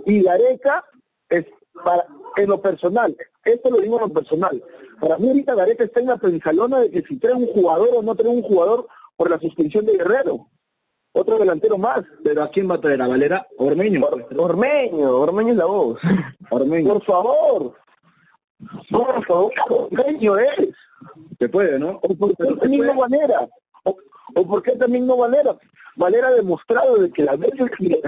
Y 0.06 0.22
Gareca 0.24 0.86
es 1.30 1.46
para 1.84 2.08
en 2.38 2.50
lo 2.50 2.62
personal, 2.62 3.16
esto 3.44 3.70
lo 3.70 3.78
digo 3.78 3.96
en 3.96 4.10
lo 4.10 4.14
personal. 4.14 4.64
Para 5.00 5.18
mí 5.18 5.28
ahorita 5.28 5.56
Gareca 5.56 5.84
está 5.84 6.00
en 6.00 6.08
la 6.08 6.18
pensalona 6.18 6.80
de 6.80 6.92
que 6.92 7.02
si 7.04 7.18
trae 7.18 7.34
un 7.34 7.48
jugador 7.48 7.90
o 7.96 8.02
no 8.02 8.16
trae 8.16 8.30
un 8.30 8.44
jugador 8.44 8.88
por 9.16 9.30
la 9.30 9.40
suspensión 9.40 9.86
de 9.86 9.98
Guerrero. 9.98 10.48
Otro 11.14 11.40
delantero 11.40 11.78
más. 11.78 12.04
Pero 12.24 12.44
¿a 12.44 12.52
quién 12.52 12.70
va 12.70 12.76
a 12.76 12.82
traer? 12.82 13.02
¿A 13.02 13.08
Valera? 13.08 13.48
Ormeño. 13.58 14.02
Ormeño, 14.38 15.10
Ormeño 15.10 15.52
es 15.52 15.58
la 15.58 15.66
voz. 15.66 16.00
Ormeño. 16.52 16.94
Por 16.94 17.04
favor. 17.06 17.74
Por 18.92 19.26
favor, 19.26 19.52
Ormeño 19.70 20.38
es. 20.38 20.70
Se 21.40 21.50
puede, 21.50 21.80
¿no? 21.80 22.00
¿O 22.04 22.16
por 22.16 22.36
puede. 22.36 22.78
no 22.78 22.96
Valera? 22.96 23.48
¿O, 24.36 24.48
por 24.48 24.62
qué 24.64 24.72
también 24.74 25.06
no 25.06 25.18
Valera? 25.18 25.58
Valera 25.96 26.28
ha 26.28 26.32
demostrado 26.32 26.98
de 26.98 27.10
que 27.12 27.24
las 27.24 27.38
veces 27.40 27.72
que 27.78 28.02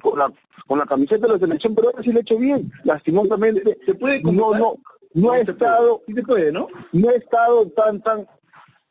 con 0.00 0.18
la, 0.18 0.32
con 0.66 0.78
la 0.78 0.86
camiseta 0.86 1.26
de 1.26 1.34
la 1.34 1.38
selección 1.38 1.74
peruana 1.74 2.02
sí 2.02 2.10
lo 2.12 2.18
ha 2.18 2.22
hecho 2.22 2.38
bien. 2.38 2.70
Lastimosamente, 2.84 3.78
Se 3.86 3.94
puede 3.94 4.22
no, 4.22 4.54
no, 4.54 4.74
no 5.14 5.28
ha 5.32 5.36
puede. 5.36 5.52
estado, 5.52 6.02
Sí 6.06 6.14
se 6.14 6.22
puede, 6.22 6.52
¿no? 6.52 6.68
no 6.92 7.08
ha 7.08 7.12
estado 7.12 7.68
tan, 7.70 8.00
tan, 8.02 8.26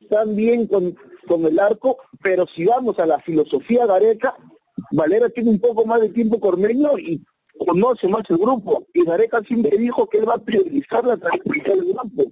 tan 0.09 0.35
bien 0.35 0.67
con, 0.67 0.95
con 1.27 1.45
el 1.45 1.59
arco, 1.59 1.97
pero 2.21 2.45
si 2.47 2.65
vamos 2.65 2.97
a 2.99 3.05
la 3.05 3.19
filosofía 3.19 3.85
Gareca, 3.85 4.35
Valera 4.91 5.29
tiene 5.29 5.49
un 5.49 5.59
poco 5.59 5.85
más 5.85 5.99
de 5.99 6.09
tiempo 6.09 6.39
cormeño 6.39 6.97
y 6.97 7.21
conoce 7.65 8.07
más 8.07 8.23
el 8.29 8.37
grupo. 8.37 8.85
Y 8.93 9.03
Gareca 9.03 9.41
siempre 9.41 9.77
dijo 9.77 10.07
que 10.07 10.19
él 10.19 10.29
va 10.29 10.35
a 10.35 10.37
priorizar 10.37 11.05
la 11.05 11.17
tranquilidad 11.17 11.73
del 11.75 11.93
grupo. 11.93 12.31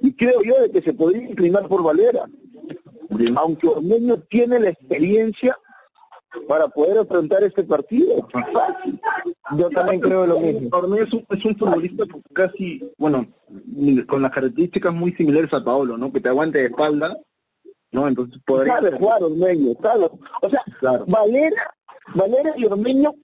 Y 0.00 0.12
creo 0.14 0.42
yo 0.42 0.60
de 0.60 0.70
que 0.70 0.82
se 0.82 0.92
podría 0.92 1.30
inclinar 1.30 1.68
por 1.68 1.82
Valera, 1.82 2.26
aunque 3.36 3.68
Ormeño 3.68 4.18
tiene 4.28 4.58
la 4.60 4.70
experiencia 4.70 5.56
para 6.48 6.68
poder 6.68 6.98
enfrentar 6.98 7.42
este 7.44 7.62
partido. 7.64 8.26
Fácil. 8.30 9.00
Yo 9.56 9.68
también 9.70 10.00
creo 10.00 10.26
lo 10.26 10.40
mismo. 10.40 10.68
Ormeño 10.72 11.02
es 11.04 11.12
un, 11.12 11.26
es 11.28 11.44
un 11.44 11.56
futbolista 11.56 12.04
casi, 12.32 12.90
bueno, 12.96 13.26
con 14.06 14.22
las 14.22 14.30
características 14.30 14.94
muy 14.94 15.12
similares 15.12 15.52
a 15.52 15.62
Paolo, 15.62 15.96
¿no? 15.96 16.12
Que 16.12 16.20
te 16.20 16.28
aguante 16.28 16.58
de 16.58 16.66
espalda, 16.66 17.16
¿no? 17.90 18.08
Entonces 18.08 18.40
podría... 18.46 18.74
Sabe 18.74 18.92
jugar 18.92 19.22
Ormeño, 19.22 19.74
sabe. 19.82 20.08
O 20.40 20.50
sea, 20.50 20.62
Claro. 20.80 21.04
Valera, 21.06 21.74
Valera 22.14 22.54
y 22.56 22.64
Ormeño, 22.64 23.14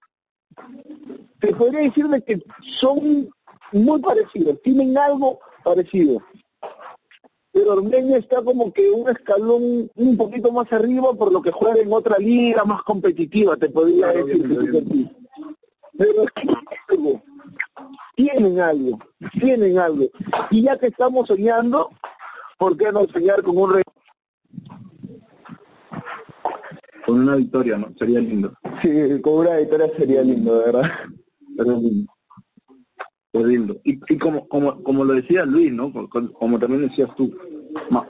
te 1.40 1.54
podría 1.54 1.80
decir 1.80 2.06
de 2.08 2.22
que 2.22 2.42
son 2.62 3.28
muy 3.72 4.00
parecidos, 4.00 4.60
tienen 4.62 4.96
algo 4.96 5.40
parecido. 5.64 6.22
Pero 7.58 7.72
Ormeño 7.72 8.16
está 8.16 8.40
como 8.40 8.72
que 8.72 8.88
un 8.88 9.08
escalón 9.08 9.90
un 9.96 10.16
poquito 10.16 10.52
más 10.52 10.72
arriba 10.72 11.12
por 11.14 11.32
lo 11.32 11.42
que 11.42 11.50
juega 11.50 11.80
en 11.80 11.92
otra 11.92 12.16
liga 12.16 12.62
más 12.64 12.84
competitiva, 12.84 13.56
te 13.56 13.68
podría 13.68 14.12
Claro, 14.12 14.26
decir. 14.26 15.10
Pero 15.96 16.22
es 16.22 16.30
que 16.30 16.48
algo, 16.88 17.20
tienen 18.14 18.60
algo, 18.60 19.00
tienen 19.40 19.76
algo. 19.76 20.04
Y 20.52 20.62
ya 20.62 20.78
que 20.78 20.86
estamos 20.86 21.26
soñando, 21.26 21.90
¿por 22.58 22.76
qué 22.76 22.92
no 22.92 23.04
soñar 23.12 23.42
con 23.42 23.58
un 23.58 23.74
rey? 23.74 23.82
Con 27.04 27.18
una 27.22 27.34
victoria, 27.34 27.76
¿no? 27.76 27.92
Sería 27.98 28.20
lindo. 28.20 28.52
Sí, 28.82 29.20
con 29.20 29.32
una 29.32 29.56
victoria 29.56 29.90
sería 29.98 30.22
lindo, 30.22 30.60
de 30.60 30.64
verdad. 30.66 30.90
Sería 31.56 31.72
lindo. 31.72 32.12
Y, 33.32 34.18
como, 34.18 34.48
como, 34.48 34.82
como 34.82 35.04
lo 35.04 35.14
decía 35.14 35.44
Luis, 35.44 35.72
¿no? 35.72 35.92
Como, 35.92 36.58
también 36.58 36.88
decías 36.88 37.08
tú, 37.16 37.34
o 37.90 38.06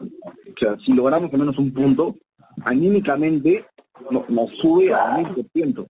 sea, 0.58 0.76
si 0.84 0.92
logramos 0.92 1.32
al 1.32 1.38
menos 1.38 1.58
un 1.58 1.72
punto, 1.72 2.16
anímicamente 2.64 3.66
no- 4.10 4.24
nos 4.28 4.50
sube 4.58 4.92
a 4.94 5.16
mil 5.16 5.28
por 5.34 5.44
ciento. 5.52 5.86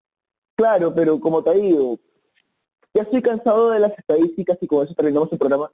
Claro, 0.56 0.94
pero 0.94 1.20
como 1.20 1.42
te 1.42 1.54
digo, 1.54 1.98
ya 2.94 3.02
estoy 3.02 3.22
cansado 3.22 3.70
de 3.70 3.80
las 3.80 3.96
estadísticas 3.98 4.58
y 4.60 4.66
con 4.66 4.84
eso 4.84 4.94
terminamos 4.94 5.30
el 5.30 5.38
programa. 5.38 5.70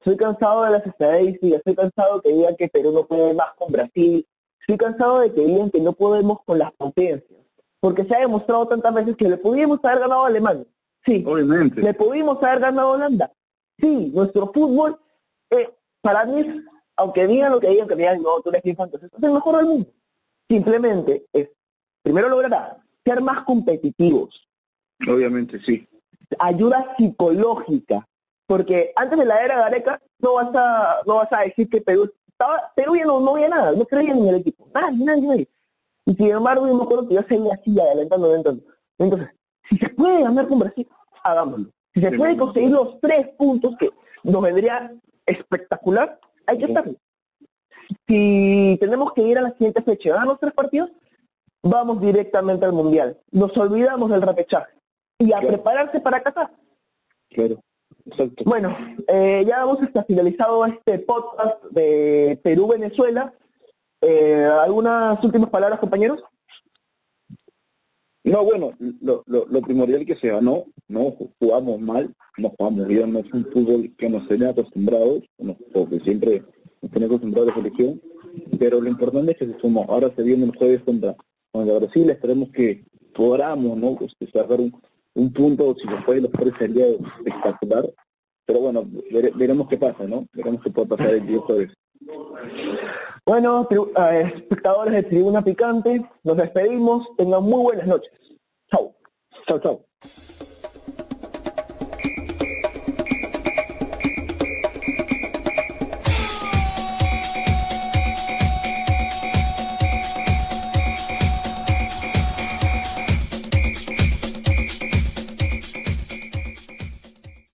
Estoy 0.00 0.16
cansado 0.16 0.64
de 0.64 0.70
las 0.70 0.86
estadísticas, 0.86 1.58
estoy 1.58 1.74
cansado 1.74 2.20
que 2.20 2.32
digan 2.32 2.56
que 2.56 2.68
Perú 2.68 2.92
no 2.92 3.04
puede 3.06 3.34
más 3.34 3.54
con 3.56 3.72
Brasil, 3.72 4.26
estoy 4.60 4.76
cansado 4.76 5.20
de 5.20 5.32
que 5.32 5.40
digan 5.44 5.70
que 5.70 5.80
no 5.80 5.92
podemos 5.92 6.40
con 6.44 6.58
las 6.58 6.72
potencias, 6.72 7.40
porque 7.80 8.04
se 8.04 8.14
ha 8.14 8.20
demostrado 8.20 8.66
tantas 8.68 8.92
veces 8.94 9.16
que 9.16 9.28
le 9.28 9.36
pudimos 9.36 9.80
haber 9.84 10.00
ganado 10.00 10.24
a 10.24 10.26
Alemania, 10.28 10.66
sí, 11.06 11.24
Obviamente. 11.26 11.80
le 11.80 11.94
pudimos 11.94 12.42
haber 12.42 12.60
ganado 12.60 12.88
a 12.88 12.92
Holanda, 12.92 13.32
sí, 13.78 14.10
nuestro 14.14 14.52
fútbol, 14.52 14.98
eh, 15.50 15.70
para 16.02 16.24
mí, 16.24 16.40
es- 16.40 16.64
aunque 16.96 17.26
digan 17.26 17.52
lo 17.52 17.60
que 17.60 17.68
digan, 17.68 17.86
que 17.88 17.94
digan, 17.96 18.22
no, 18.22 18.40
tú 18.42 18.50
eres 18.50 18.62
bien 18.62 18.76
fantasioso, 18.76 19.16
es 19.16 19.22
el 19.22 19.32
mejor 19.32 19.56
del 19.56 19.66
mundo. 19.66 19.88
Simplemente 20.48 21.26
es, 21.32 21.48
primero 22.02 22.28
logrará 22.28 22.82
ser 23.04 23.20
más 23.20 23.42
competitivos, 23.42 24.48
Obviamente, 25.08 25.60
sí. 25.64 25.86
ayuda 26.38 26.94
psicológica, 26.96 28.06
porque 28.46 28.92
antes 28.96 29.18
de 29.18 29.24
la 29.24 29.44
era 29.44 29.58
Gareca 29.58 30.00
no 30.20 30.34
vas 30.34 30.48
a 30.54 30.96
no 31.06 31.16
vas 31.16 31.32
a 31.32 31.40
decir 31.42 31.68
que 31.68 31.80
Perú 31.80 32.10
estaba 32.28 32.72
Perú 32.74 32.96
ya 32.96 33.04
no, 33.04 33.20
no 33.20 33.34
había 33.34 33.48
nada, 33.48 33.72
no 33.72 33.84
creían 33.84 34.18
en 34.18 34.28
el 34.28 34.34
equipo, 34.36 34.68
nadie, 34.74 35.04
nadie, 35.04 35.22
nadie. 35.26 35.48
Y 36.06 36.14
sin 36.14 36.30
embargo, 36.30 36.66
yo 36.66 36.74
me 36.74 36.82
acuerdo 36.84 37.08
que 37.08 37.14
yo 37.16 37.22
seguía 37.28 37.54
así, 37.54 37.78
adelantando, 37.80 38.26
adelantando. 38.28 38.62
Entonces, 38.98 39.28
si 39.68 39.76
se 39.78 39.88
puede 39.90 40.22
ganar 40.22 40.48
con 40.48 40.58
Brasil, 40.60 40.88
hagámoslo. 41.22 41.70
Si 41.94 42.00
se 42.00 42.12
puede 42.12 42.36
conseguir 42.36 42.70
los 42.70 43.00
tres 43.00 43.28
puntos 43.38 43.74
que 43.78 43.90
nos 44.22 44.42
vendría 44.42 44.92
espectacular, 45.24 46.18
hay 46.46 46.58
que 46.58 46.64
estarlo. 46.66 46.94
Si 48.06 48.76
tenemos 48.80 49.12
que 49.12 49.22
ir 49.22 49.38
a 49.38 49.42
la 49.42 49.50
siguiente 49.50 49.82
fecha 49.82 50.08
y 50.08 50.12
ganar 50.12 50.26
los 50.26 50.40
tres 50.40 50.52
partidos, 50.52 50.90
vamos 51.62 52.00
directamente 52.00 52.64
al 52.66 52.72
Mundial. 52.72 53.18
Nos 53.30 53.56
olvidamos 53.56 54.10
del 54.10 54.22
repechaje. 54.22 54.72
Y 55.18 55.32
a 55.32 55.38
Claro. 55.38 55.48
prepararse 55.48 56.00
para 56.00 56.20
Qatar. 56.22 56.50
Claro, 57.30 57.60
exacto. 58.04 58.44
Bueno, 58.44 58.76
eh, 59.08 59.44
ya 59.46 59.62
hemos 59.62 59.80
hasta 59.80 60.04
finalizado 60.04 60.64
este 60.66 60.98
podcast 60.98 61.62
de 61.70 62.38
Perú-Venezuela. 62.42 63.32
Eh, 64.02 64.44
¿Algunas 64.62 65.22
últimas 65.24 65.48
palabras, 65.50 65.80
compañeros? 65.80 66.22
No, 68.26 68.44
bueno, 68.44 68.72
lo, 69.00 69.22
lo, 69.26 69.46
lo 69.46 69.60
primordial 69.62 70.04
que 70.04 70.16
se 70.16 70.28
ganó, 70.28 70.64
no 70.88 71.14
jugamos 71.38 71.80
mal, 71.80 72.12
no 72.38 72.50
jugamos 72.58 72.86
bien, 72.88 73.12
no 73.12 73.20
es 73.20 73.32
un 73.32 73.44
fútbol 73.52 73.94
que 73.96 74.10
nos 74.10 74.26
tenía 74.28 74.48
acostumbrados, 74.50 75.22
no, 75.38 75.56
porque 75.72 76.00
siempre 76.00 76.42
nos 76.82 76.90
tenía 76.90 77.06
acostumbrados 77.06 77.48
a 77.52 77.56
la 77.56 77.62
selección, 77.62 78.02
pero 78.58 78.80
lo 78.80 78.88
importante 78.88 79.30
es 79.32 79.38
que 79.38 79.46
se 79.46 79.58
sumó. 79.60 79.86
Ahora 79.88 80.12
se 80.16 80.22
viene 80.24 80.44
el 80.44 80.56
jueves 80.56 80.82
contra, 80.84 81.16
contra 81.52 81.78
Brasil, 81.78 82.10
esperemos 82.10 82.50
que 82.50 82.84
podamos, 83.14 83.78
¿no? 83.78 83.94
Pues, 83.94 84.12
un, 84.58 84.72
un 85.14 85.32
punto, 85.32 85.76
si 85.80 85.86
se 85.88 86.02
puede, 86.04 86.20
los 86.20 86.32
tres 86.32 86.52
sería 86.58 86.86
espectacular, 86.88 87.84
pero 88.44 88.60
bueno, 88.60 88.84
vere- 89.10 89.32
veremos 89.36 89.68
qué 89.68 89.78
pasa, 89.78 90.04
¿no? 90.06 90.26
Veremos 90.32 90.62
qué 90.62 90.70
puede 90.70 90.88
pasar 90.88 91.14
el 91.14 91.26
día 91.26 91.38
jueves. 91.38 91.70
Bueno, 93.24 93.68
espectadores 94.12 94.94
de 94.94 95.02
Tribuna 95.02 95.42
Picante, 95.42 96.08
nos 96.22 96.36
despedimos. 96.36 97.08
Tengan 97.16 97.42
muy 97.42 97.62
buenas 97.62 97.86
noches. 97.86 98.12
Chau. 98.70 98.94
Chao, 99.46 99.58
chao. 99.58 99.86